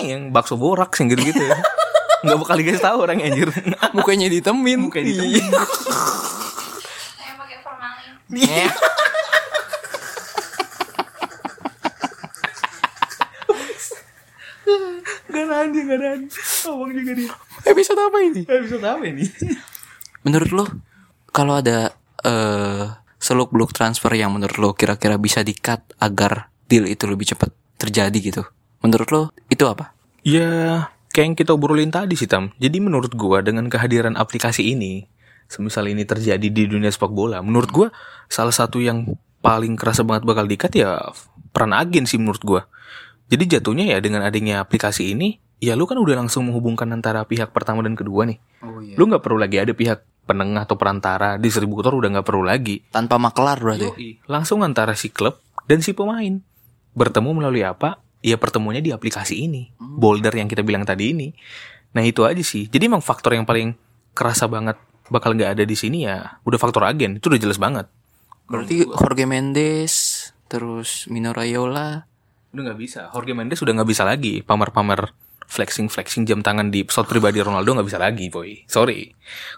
yang 0.12 0.32
bakso 0.32 0.56
borak 0.56 0.92
yang 0.96 1.12
gitu-gitu 1.12 1.44
ya. 1.44 1.56
Nggak 2.22 2.38
bakal 2.38 2.54
dikasih 2.56 2.82
tahu 2.82 2.98
orang 3.02 3.18
anjir. 3.20 3.48
Mukanya 3.92 4.30
ditemin. 4.30 4.88
Mukanya 4.88 5.12
ditemin. 5.12 5.50
Saya 7.18 7.32
pakai 7.36 7.58
formalin. 7.60 8.70
Gak 15.32 15.42
ada 15.48 15.54
anjing, 15.66 15.84
gak 15.88 15.98
ada 15.98 16.08
anjing. 16.18 16.30
Ngomong 16.68 16.90
juga 16.94 17.12
dia. 17.18 17.30
Episode 17.66 18.00
apa 18.00 18.18
ini? 18.22 18.42
Episode 18.46 18.84
apa 18.86 19.04
ini? 19.06 19.24
Menurut 20.22 20.50
lo 20.54 20.64
kalau 21.32 21.58
ada 21.58 21.96
eh 22.22 22.86
seluk 23.22 23.54
beluk 23.54 23.70
transfer 23.70 24.10
yang 24.18 24.34
menurut 24.34 24.58
lo 24.58 24.70
kira-kira 24.74 25.14
bisa 25.14 25.46
di-cut 25.46 25.94
agar 26.02 26.50
deal 26.66 26.90
itu 26.90 27.06
lebih 27.06 27.30
cepat 27.30 27.54
terjadi 27.78 28.18
gitu. 28.18 28.42
Menurut 28.82 29.08
lo 29.14 29.22
itu 29.46 29.62
apa? 29.70 29.94
Ya, 30.26 30.90
kayak 31.14 31.26
yang 31.26 31.36
kita 31.38 31.50
obrolin 31.54 31.94
tadi 31.94 32.18
sih 32.18 32.26
Tam. 32.26 32.50
Jadi 32.58 32.82
menurut 32.82 33.14
gua 33.14 33.42
dengan 33.42 33.70
kehadiran 33.70 34.18
aplikasi 34.18 34.74
ini, 34.74 35.06
semisal 35.46 35.86
ini 35.86 36.02
terjadi 36.02 36.46
di 36.50 36.62
dunia 36.66 36.90
sepak 36.90 37.14
bola, 37.14 37.42
menurut 37.42 37.70
gua 37.70 37.88
salah 38.26 38.54
satu 38.54 38.82
yang 38.82 39.06
paling 39.42 39.74
kerasa 39.74 40.06
banget 40.06 40.22
bakal 40.26 40.46
dikat 40.46 40.70
ya 40.74 41.02
peran 41.50 41.74
agen 41.74 42.06
sih 42.06 42.18
menurut 42.18 42.42
gua. 42.42 42.62
Jadi 43.32 43.48
jatuhnya 43.48 43.96
ya 43.96 43.98
dengan 44.04 44.20
adanya 44.20 44.60
aplikasi 44.60 45.16
ini, 45.16 45.40
ya 45.56 45.72
lu 45.72 45.88
kan 45.88 45.96
udah 45.96 46.20
langsung 46.20 46.52
menghubungkan 46.52 46.84
antara 46.92 47.24
pihak 47.24 47.48
pertama 47.56 47.80
dan 47.80 47.96
kedua 47.96 48.28
nih. 48.28 48.36
Oh 48.60 48.84
iya. 48.84 48.92
Lu 49.00 49.08
nggak 49.08 49.24
perlu 49.24 49.40
lagi 49.40 49.56
ada 49.56 49.72
pihak 49.72 50.28
penengah 50.28 50.68
atau 50.68 50.76
perantara, 50.76 51.40
distributor 51.40 51.96
udah 51.96 52.20
nggak 52.20 52.26
perlu 52.28 52.44
lagi. 52.44 52.84
Tanpa 52.92 53.16
makelar 53.16 53.56
berarti. 53.56 53.88
Yoi. 53.88 54.10
Langsung 54.28 54.60
antara 54.60 54.92
si 54.92 55.08
klub 55.08 55.40
dan 55.64 55.80
si 55.80 55.96
pemain 55.96 56.44
bertemu 56.92 57.30
melalui 57.32 57.64
apa? 57.64 58.04
Ya 58.20 58.36
pertemuannya 58.36 58.84
di 58.84 58.92
aplikasi 58.92 59.48
ini, 59.48 59.72
Boulder 59.80 60.36
yang 60.36 60.46
kita 60.46 60.60
bilang 60.60 60.84
tadi 60.84 61.16
ini. 61.16 61.32
Nah 61.96 62.04
itu 62.04 62.28
aja 62.28 62.44
sih. 62.44 62.68
Jadi 62.68 62.86
emang 62.86 63.00
faktor 63.00 63.32
yang 63.32 63.48
paling 63.48 63.72
kerasa 64.12 64.44
banget 64.44 64.76
bakal 65.08 65.32
nggak 65.34 65.58
ada 65.58 65.64
di 65.64 65.76
sini 65.76 66.08
ya 66.08 66.40
udah 66.46 66.58
faktor 66.60 66.84
agen 66.86 67.16
itu 67.16 67.32
udah 67.32 67.40
jelas 67.40 67.58
banget. 67.58 67.88
Berarti 68.46 68.84
Jorge 68.84 69.24
Mendes, 69.24 69.94
terus 70.46 71.08
Mino 71.08 71.32
Raiola, 71.32 72.04
Udah 72.52 72.62
nggak 72.68 72.80
bisa. 72.80 73.08
Jorge 73.12 73.32
Mendes 73.32 73.60
udah 73.64 73.72
nggak 73.72 73.88
bisa 73.88 74.04
lagi 74.04 74.44
pamer-pamer 74.44 75.12
flexing 75.48 75.88
flexing 75.92 76.24
jam 76.24 76.40
tangan 76.40 76.72
di 76.72 76.84
pesawat 76.84 77.08
pribadi 77.08 77.40
Ronaldo 77.40 77.76
nggak 77.76 77.88
bisa 77.88 78.00
lagi, 78.00 78.28
boy. 78.28 78.64
Sorry, 78.68 79.12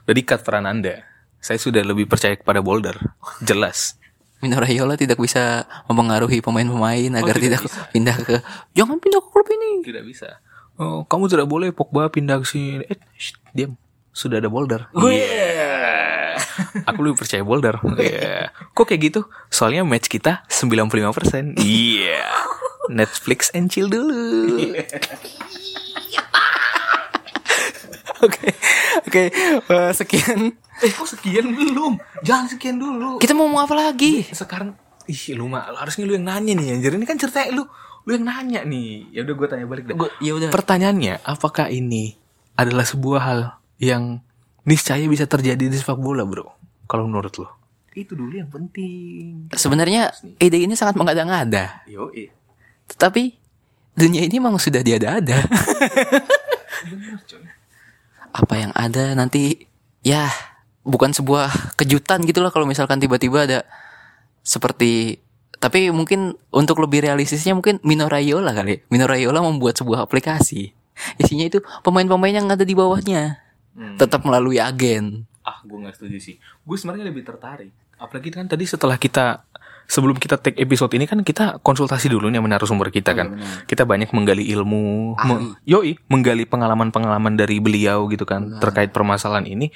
udah 0.07 0.15
di 0.15 0.23
cut 0.23 0.43
peran 0.43 0.67
anda. 0.67 1.03
Saya 1.39 1.61
sudah 1.61 1.85
lebih 1.85 2.09
percaya 2.09 2.39
kepada 2.39 2.65
Boulder. 2.65 2.97
Jelas. 3.45 3.99
Mino 4.41 4.61
Raiola 4.61 4.97
tidak 4.99 5.17
bisa 5.21 5.65
mempengaruhi 5.89 6.45
pemain-pemain 6.45 7.13
agar 7.17 7.37
Oh, 7.37 7.43
tidak 7.43 7.61
tidak, 7.65 7.89
pindah 7.97 8.17
ke 8.21 8.37
jangan 8.77 8.97
pindah 9.01 9.21
ke 9.23 9.29
klub 9.33 9.49
ini. 9.49 9.81
Tidak 9.85 10.05
bisa. 10.05 10.41
Oh, 10.75 11.07
kamu 11.07 11.31
tidak 11.31 11.47
boleh 11.47 11.71
Pogba 11.71 12.11
pindah 12.11 12.43
ke 12.43 12.47
sini. 12.47 12.85
Eh, 12.85 12.99
shh, 13.15 13.39
diam. 13.55 13.79
Sudah 14.15 14.39
ada 14.43 14.51
Boulder. 14.51 14.91
Iya. 14.95 15.94
Aku 16.89 16.99
lebih 17.05 17.19
percaya 17.21 17.43
Boulder. 17.43 17.79
Iya. 17.99 18.51
Kok 18.73 18.85
kayak 18.87 19.03
gitu? 19.13 19.21
Soalnya 19.49 19.83
match 19.83 20.09
kita 20.09 20.47
95%. 20.49 21.59
Iya. 21.61 22.25
Netflix 22.93 23.49
and 23.57 23.73
chill 23.73 23.89
dulu. 23.89 24.75
Oke, 28.25 28.57
oke, 29.05 29.23
eh, 29.69 29.91
sekian. 29.93 30.57
eh, 30.81 30.91
kok 30.97 31.05
sekian 31.05 31.53
belum? 31.53 32.01
Jangan 32.25 32.47
sekian 32.57 32.81
dulu. 32.81 33.21
Kita 33.21 33.37
mau 33.37 33.45
ngomong 33.45 33.69
apa 33.69 33.75
lagi? 33.77 34.25
Sekarang 34.33 34.73
ih 35.05 35.37
lu 35.37 35.53
mah 35.53 35.77
harusnya 35.77 36.09
lu 36.09 36.17
yang 36.17 36.25
nanya 36.25 36.57
nih 36.57 36.73
anjir. 36.81 36.97
Ini 36.97 37.05
kan 37.05 37.21
ceritanya 37.21 37.53
lu 37.53 37.69
lu 38.09 38.11
yang 38.17 38.25
nanya 38.25 38.61
nih. 38.65 39.13
Ya 39.13 39.29
udah 39.29 39.35
gue 39.37 39.49
tanya 39.51 39.67
balik 39.69 39.85
deh. 39.89 39.95
Gua, 39.97 40.09
ya 40.25 40.33
udah. 40.41 40.49
Pertanyaannya, 40.57 41.21
apakah 41.21 41.69
ini 41.69 42.17
adalah 42.57 42.89
sebuah 42.89 43.21
hal 43.21 43.41
yang 43.77 44.25
niscaya 44.65 45.05
bisa 45.09 45.29
terjadi 45.29 45.69
di 45.69 45.77
sepak 45.77 45.97
bola, 46.01 46.25
bro? 46.25 46.49
Kalau 46.89 47.09
menurut 47.09 47.37
lo? 47.41 47.49
Itu 47.95 48.19
dulu 48.19 48.35
yang 48.35 48.51
penting. 48.51 49.55
Sebenarnya 49.55 50.11
ide 50.43 50.59
ini 50.59 50.75
sangat 50.75 50.99
mengada-ngada, 50.99 51.87
Yo, 51.87 52.11
tetapi 52.91 53.39
dunia 53.95 54.27
ini 54.27 54.43
memang 54.43 54.59
sudah 54.59 54.83
diada-ada. 54.83 55.47
Apa 58.35 58.55
yang 58.59 58.75
ada 58.75 59.15
nanti 59.15 59.71
ya 60.03 60.27
bukan 60.83 61.15
sebuah 61.15 61.79
kejutan 61.79 62.27
gitu 62.27 62.43
loh 62.43 62.51
kalau 62.51 62.67
misalkan 62.67 62.99
tiba-tiba 62.99 63.47
ada 63.47 63.63
seperti 64.43 65.23
tapi 65.63 65.89
mungkin 65.95 66.37
untuk 66.53 66.83
lebih 66.83 67.09
realistisnya 67.09 67.57
mungkin 67.57 67.81
Mino 67.87 68.11
Raiola 68.11 68.53
kali. 68.53 68.85
Mino 68.93 69.09
Raiola 69.09 69.41
membuat 69.41 69.81
sebuah 69.81 70.05
aplikasi. 70.05 70.77
Isinya 71.17 71.49
itu 71.49 71.65
pemain-pemain 71.81 72.37
yang 72.37 72.51
ada 72.53 72.67
di 72.67 72.77
bawahnya. 72.77 73.44
Tetap 73.75 74.23
melalui 74.23 74.63
agen. 74.63 75.27
Ah, 75.43 75.61
gue 75.61 75.77
gak 75.83 75.99
setuju 75.99 76.19
sih. 76.19 76.37
Gue 76.63 76.77
sebenarnya 76.79 77.11
lebih 77.11 77.27
tertarik. 77.27 77.75
Apalagi 77.99 78.31
kan 78.31 78.47
tadi 78.47 78.65
setelah 78.65 78.97
kita 78.97 79.45
sebelum 79.85 80.17
kita 80.17 80.41
take 80.41 80.57
episode 80.57 80.97
ini 80.97 81.05
kan 81.05 81.21
kita 81.21 81.61
konsultasi 81.61 82.09
dulu 82.09 82.33
nih 82.33 82.41
sama 82.41 82.49
narasumber 82.49 82.89
kita 82.89 83.13
kan. 83.13 83.37
Kita 83.69 83.85
banyak 83.85 84.11
menggali 84.17 84.49
ilmu, 84.55 85.19
me- 85.21 85.59
yoi, 85.69 86.01
menggali 86.09 86.49
pengalaman-pengalaman 86.49 87.37
dari 87.37 87.61
beliau 87.61 88.09
gitu 88.09 88.25
kan 88.25 88.59
terkait 88.59 88.91
permasalahan 88.91 89.45
ini. 89.45 89.69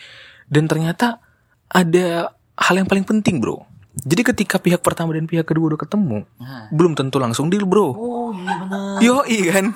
Dan 0.49 0.65
ternyata 0.65 1.21
ada 1.69 2.33
hal 2.57 2.75
yang 2.81 2.89
paling 2.89 3.05
penting, 3.05 3.39
Bro. 3.39 3.69
Jadi 3.99 4.23
ketika 4.25 4.63
pihak 4.63 4.79
pertama 4.81 5.11
dan 5.13 5.27
pihak 5.27 5.43
kedua 5.45 5.75
udah 5.75 5.81
ketemu, 5.83 6.23
belum 6.71 6.95
tentu 6.95 7.19
langsung 7.21 7.51
deal, 7.53 7.67
Bro. 7.69 7.93
Oh 7.93 8.31
iya 8.33 8.55
benar. 8.57 8.97
Yoi 9.03 9.39
kan 9.49 9.67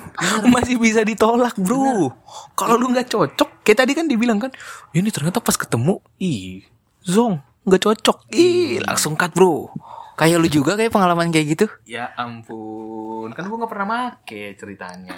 Masih 0.45 0.77
bisa 0.77 1.01
ditolak 1.01 1.57
bro 1.57 2.13
Kalau 2.53 2.77
lu 2.77 2.93
nggak 2.93 3.09
cocok 3.09 3.49
Kayak 3.63 3.77
tadi 3.83 3.91
kan 3.95 4.05
dibilang 4.07 4.39
kan 4.39 4.51
Ini 4.91 5.09
ternyata 5.09 5.39
pas 5.39 5.55
ketemu 5.55 5.99
Ih 6.19 6.63
Zong 7.03 7.39
nggak 7.63 7.81
cocok 7.83 8.17
Ih 8.35 8.83
langsung 8.83 9.15
cut 9.15 9.31
bro 9.31 9.71
Kayak 10.13 10.45
lu 10.45 10.47
juga 10.51 10.77
kayak 10.77 10.93
pengalaman 10.93 11.33
kayak 11.33 11.57
gitu. 11.57 11.65
Ya 11.89 12.13
ampun 12.13 13.33
Kan 13.33 13.49
gue 13.49 13.57
nggak 13.57 13.71
pernah 13.71 13.87
make 13.89 14.53
ceritanya 14.61 15.17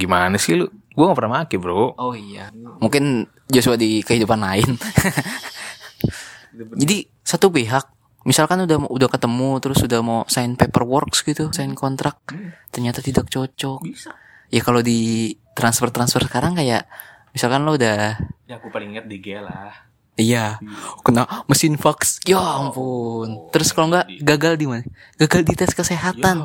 Gimana 0.00 0.40
sih 0.40 0.56
lu 0.56 0.64
Gue 0.96 1.04
nggak 1.04 1.18
pernah 1.18 1.44
make 1.44 1.58
bro 1.60 1.92
Oh 1.98 2.16
iya. 2.16 2.48
Mungkin 2.80 3.28
Joshua 3.50 3.74
di 3.74 4.00
kehidupan 4.06 4.38
lain. 4.38 4.78
Jadi 6.80 7.02
satu 7.26 7.50
pihak 7.50 7.90
misalkan 8.22 8.62
udah 8.62 8.86
udah 8.86 9.08
ketemu 9.10 9.50
terus 9.58 9.80
udah 9.82 10.00
mau 10.04 10.20
sign 10.30 10.54
paperwork 10.54 11.10
gitu, 11.18 11.50
sign 11.50 11.74
kontrak, 11.74 12.20
ternyata 12.70 13.02
tidak 13.02 13.26
cocok. 13.26 13.82
Bisa 13.82 14.14
Ya 14.50 14.62
kalau 14.66 14.82
di 14.82 15.30
transfer-transfer 15.54 16.26
sekarang 16.26 16.58
kayak 16.58 16.86
misalkan 17.34 17.62
lo 17.62 17.74
udah 17.78 18.18
Ya 18.50 18.58
aku 18.58 18.66
paling 18.70 18.98
inget 18.98 19.06
DG 19.06 19.38
lah 19.38 19.90
iya 20.20 20.60
kena 21.00 21.24
mesin 21.48 21.80
fax. 21.80 22.20
Ya 22.28 22.36
ampun. 22.36 23.48
Terus 23.48 23.72
kalau 23.72 23.88
nggak 23.88 24.20
gagal 24.20 24.60
di 24.60 24.66
mana? 24.68 24.84
Gagal 25.16 25.48
di 25.48 25.54
tes 25.56 25.72
kesehatan. 25.72 26.44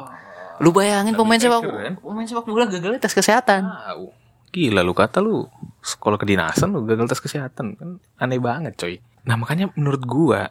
Lu 0.63 0.71
bayangin 0.71 1.19
pemain 1.19 1.35
sepak 1.35 1.59
kan? 1.59 1.93
pemain 1.99 2.23
sepak 2.23 2.47
bola 2.47 2.63
gagal 2.71 2.95
di 2.95 2.99
tes 3.03 3.11
kesehatan. 3.11 3.67
Tahu 3.67 4.07
Gila 4.55 4.87
lu 4.87 4.95
kata 4.95 5.19
lu 5.19 5.43
Sekolah 5.83 6.15
kedinasan 6.15 6.71
lu 6.71 6.87
gagal 6.87 7.11
tes 7.11 7.19
kesehatan 7.19 7.75
Kan 7.75 7.99
aneh 8.15 8.39
banget 8.39 8.79
coy 8.79 9.03
Nah 9.27 9.35
makanya 9.35 9.67
menurut 9.75 10.07
gua 10.07 10.47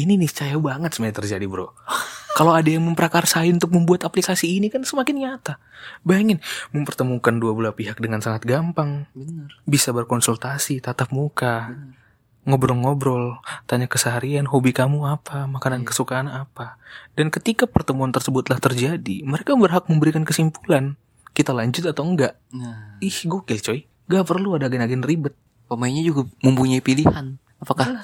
Ini 0.00 0.16
niscaya 0.16 0.56
banget 0.56 0.96
sebenarnya 0.96 1.20
terjadi 1.20 1.44
bro. 1.44 1.76
Kalau 2.40 2.56
ada 2.56 2.72
yang 2.72 2.88
memprakarsai 2.88 3.52
untuk 3.52 3.68
membuat 3.76 4.08
aplikasi 4.08 4.56
ini 4.56 4.72
kan 4.72 4.80
semakin 4.80 5.12
nyata. 5.20 5.60
Bayangin 6.00 6.40
Mempertemukan 6.72 7.36
dua 7.36 7.52
belah 7.52 7.76
pihak 7.76 8.00
dengan 8.00 8.24
sangat 8.24 8.48
gampang. 8.48 9.04
Bener. 9.12 9.52
Bisa 9.68 9.92
berkonsultasi 9.92 10.80
Tatap 10.80 11.12
muka 11.12 11.76
Ngobrol-ngobrol 12.48 13.44
Tanya 13.68 13.84
keseharian 13.84 14.48
Hobi 14.48 14.72
kamu 14.72 15.04
apa 15.04 15.44
Makanan 15.44 15.84
kesukaan 15.84 16.32
apa. 16.32 16.80
Dan 17.12 17.28
ketika 17.28 17.68
pertemuan 17.68 18.08
tersebutlah 18.08 18.56
terjadi 18.56 19.20
Mereka 19.20 19.52
berhak 19.60 19.92
memberikan 19.92 20.24
kesimpulan 20.24 20.96
Kita 21.36 21.52
lanjut 21.52 21.92
atau 21.92 22.08
enggak. 22.08 22.40
Nah, 22.56 22.96
Ih 23.04 23.20
gokil 23.28 23.60
coy. 23.60 23.84
Gak 24.08 24.24
perlu 24.24 24.56
ada 24.56 24.72
agen-agen 24.72 25.04
ribet. 25.04 25.36
Pemainnya 25.68 26.02
juga 26.02 26.26
mempunyai 26.40 26.80
pilihan. 26.80 27.38
Apakah 27.60 28.00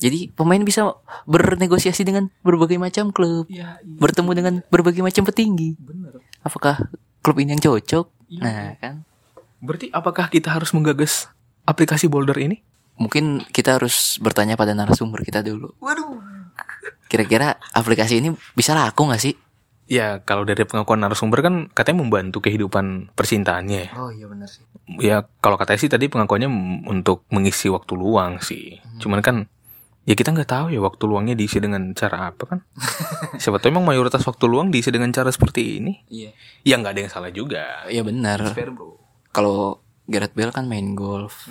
jadi 0.00 0.32
pemain 0.32 0.64
bisa 0.64 0.96
bernegosiasi 1.28 2.08
dengan 2.08 2.32
berbagai 2.40 2.80
macam 2.80 3.12
klub, 3.12 3.44
Ya 3.52 3.76
bertemu 3.84 4.30
dengan 4.32 4.54
berbagai 4.72 5.04
macam 5.04 5.28
petinggi. 5.28 5.76
bener 5.76 6.24
Apakah 6.40 6.88
klub 7.20 7.36
ini 7.36 7.52
yang 7.52 7.60
cocok? 7.60 8.08
Nah, 8.40 8.80
kan 8.80 9.04
Berarti 9.60 9.92
apakah 9.92 10.32
kita 10.32 10.56
harus 10.56 10.72
menggagas 10.72 11.28
aplikasi 11.68 12.08
Boulder 12.08 12.40
ini? 12.40 12.64
mungkin 13.00 13.40
kita 13.48 13.80
harus 13.80 14.20
bertanya 14.20 14.60
pada 14.60 14.76
narasumber 14.76 15.24
kita 15.24 15.40
dulu. 15.40 15.72
Waduh 15.80 16.20
Kira-kira 17.08 17.56
aplikasi 17.72 18.20
ini 18.20 18.36
bisa 18.52 18.76
laku 18.76 19.08
nggak 19.08 19.22
sih? 19.24 19.34
Ya 19.90 20.22
kalau 20.22 20.46
dari 20.46 20.62
pengakuan 20.62 21.02
narasumber 21.02 21.42
kan 21.42 21.54
katanya 21.74 22.06
membantu 22.06 22.38
kehidupan 22.44 23.10
percintaannya 23.16 23.90
Oh 23.98 24.14
iya 24.14 24.30
benar 24.30 24.46
sih. 24.46 24.62
Ya 25.02 25.26
kalau 25.42 25.58
katanya 25.58 25.80
sih 25.82 25.90
tadi 25.90 26.06
pengakuannya 26.06 26.46
untuk 26.86 27.26
mengisi 27.34 27.66
waktu 27.72 27.98
luang 27.98 28.38
sih 28.38 28.78
Cuman 29.02 29.18
kan 29.24 29.50
Ya 30.10 30.18
kita 30.18 30.34
nggak 30.34 30.50
tahu 30.50 30.66
ya 30.74 30.82
waktu 30.82 31.06
luangnya 31.06 31.38
diisi 31.38 31.62
dengan 31.62 31.94
cara 31.94 32.34
apa 32.34 32.42
kan 32.42 32.58
Siapa 33.42 33.62
tahu 33.62 33.70
emang 33.70 33.86
mayoritas 33.86 34.26
waktu 34.26 34.50
luang 34.50 34.74
diisi 34.74 34.90
dengan 34.90 35.14
cara 35.14 35.30
seperti 35.30 35.78
ini 35.78 36.02
Iya. 36.10 36.34
Ya 36.66 36.74
nggak 36.82 36.98
ada 36.98 37.00
yang 37.06 37.12
salah 37.14 37.30
juga 37.30 37.86
Iya 37.86 38.02
benar. 38.02 38.42
Kalau 39.30 39.86
Gareth 40.10 40.34
Bale 40.34 40.50
kan 40.50 40.66
main 40.66 40.98
golf. 40.98 41.46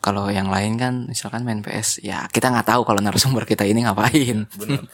Kalau 0.00 0.32
yang 0.32 0.48
lain 0.48 0.80
kan 0.80 1.04
misalkan 1.12 1.44
main 1.44 1.60
PS, 1.60 2.00
ya 2.00 2.24
kita 2.32 2.48
nggak 2.48 2.72
tahu 2.72 2.88
kalau 2.88 3.04
narasumber 3.04 3.44
kita 3.44 3.68
ini 3.68 3.84
ngapain. 3.84 4.48
Bener. 4.56 4.88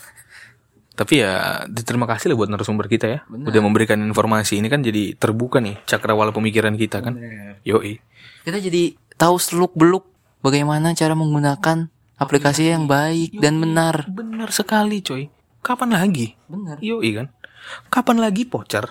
Tapi 0.99 1.23
ya 1.23 1.63
terima 1.87 2.11
kasih 2.11 2.35
lah 2.35 2.37
buat 2.43 2.51
narasumber 2.51 2.91
kita 2.91 3.07
ya. 3.07 3.19
Udah 3.31 3.63
memberikan 3.63 4.03
informasi 4.03 4.59
ini 4.59 4.67
kan 4.67 4.83
jadi 4.83 5.15
terbuka 5.15 5.63
nih 5.63 5.79
cakrawala 5.87 6.35
pemikiran 6.35 6.75
kita 6.75 7.07
kan. 7.07 7.15
Yoi. 7.63 8.03
Kita 8.43 8.59
jadi 8.59 8.99
tahu 9.15 9.39
seluk 9.39 9.79
beluk 9.79 10.11
bagaimana 10.43 10.91
cara 10.99 11.15
menggunakan 11.15 11.87
aplikasi 12.17 12.73
yang 12.73 12.89
baik 12.89 13.37
dan 13.39 13.61
benar. 13.61 14.09
Benar 14.09 14.53
sekali 14.53 15.01
coy. 15.01 15.29
Kapan 15.61 15.97
lagi? 15.97 16.37
Benar. 16.49 16.81
Yoi 16.81 17.11
kan. 17.17 17.27
Kapan 17.91 18.23
lagi 18.23 18.47
pocer 18.47 18.87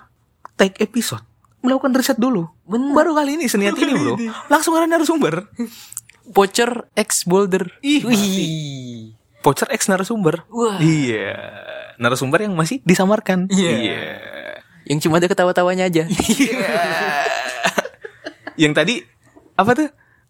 take 0.55 0.79
episode 0.83 1.23
melakukan 1.65 1.97
riset 1.97 2.21
dulu. 2.21 2.45
Baru 2.69 3.17
kali 3.17 3.41
ini 3.41 3.49
seniat 3.49 3.73
ini 3.73 3.97
bro. 3.97 4.13
Langsung 4.53 4.77
ada 4.77 4.85
narasumber. 4.85 5.49
Pocher 6.29 6.85
X 6.93 7.25
Boulder. 7.25 7.81
Ih, 7.81 8.05
Wih. 8.05 9.17
Pocer 9.41 9.65
X 9.73 9.89
narasumber. 9.89 10.45
Wah. 10.53 10.77
Iya. 10.77 11.33
Narasumber 11.97 12.45
yang 12.45 12.53
masih 12.53 12.85
disamarkan. 12.85 13.49
Iya. 13.49 14.21
Yang 14.85 15.09
cuma 15.09 15.17
ada 15.17 15.25
ketawa-tawanya 15.25 15.89
aja. 15.89 16.05
Yang 18.61 18.73
tadi 18.77 18.95
apa 19.57 19.71
tuh? 19.75 19.89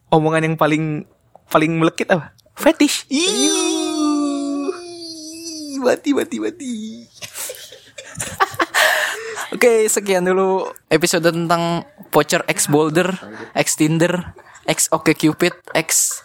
Omongan 0.09 0.49
yang 0.49 0.55
paling 0.57 1.05
paling 1.49 1.71
melekit 1.77 2.09
apa? 2.09 2.33
Fetish. 2.55 3.05
Ih. 3.11 4.71
Mati 5.83 6.11
mati 6.15 6.37
mati. 6.39 6.73
Oke, 9.55 9.85
sekian 9.91 10.25
dulu 10.25 10.71
episode 10.89 11.29
tentang 11.31 11.85
Pocher 12.09 12.43
X 12.47 12.67
Boulder, 12.71 13.11
X 13.53 13.75
Tinder, 13.77 14.33
X 14.65 14.89
Oke 14.89 15.13
Cupid, 15.13 15.53
X 15.75 16.23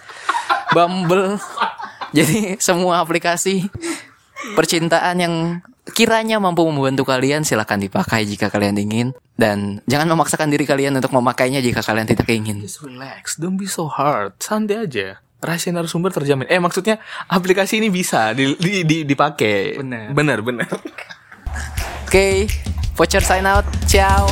Bumble. 0.72 1.36
Jadi 2.16 2.58
semua 2.58 3.02
aplikasi 3.02 3.70
percintaan 4.58 5.16
yang 5.20 5.34
kiranya 5.94 6.38
mampu 6.42 6.62
membantu 6.66 7.06
kalian 7.06 7.42
silahkan 7.46 7.78
dipakai 7.78 8.26
jika 8.26 8.50
kalian 8.50 8.78
ingin 8.78 9.08
dan 9.38 9.82
jangan 9.86 10.10
memaksakan 10.14 10.50
diri 10.50 10.66
kalian 10.66 10.96
untuk 10.96 11.14
memakainya 11.14 11.62
jika 11.62 11.82
kalian 11.82 12.06
tidak 12.06 12.26
ingin. 12.30 12.62
Just 12.62 12.82
relax, 12.82 13.38
don't 13.38 13.58
be 13.58 13.66
so 13.66 13.86
hard. 13.86 14.34
Santai 14.42 14.86
aja. 14.86 15.22
Rahasia 15.40 15.72
narasumber 15.72 16.12
terjamin. 16.12 16.44
Eh 16.46 16.60
maksudnya 16.60 17.00
aplikasi 17.26 17.80
ini 17.80 17.88
bisa 17.88 18.30
di, 18.36 18.52
di, 18.60 18.84
di- 18.84 19.04
dipakai. 19.04 19.80
Benar. 19.80 20.12
Benar, 20.12 20.38
benar. 20.44 20.68
Oke, 22.04 22.46
Pocher 22.94 23.24
sign 23.24 23.46
out. 23.46 23.64
Ciao. 23.86 24.28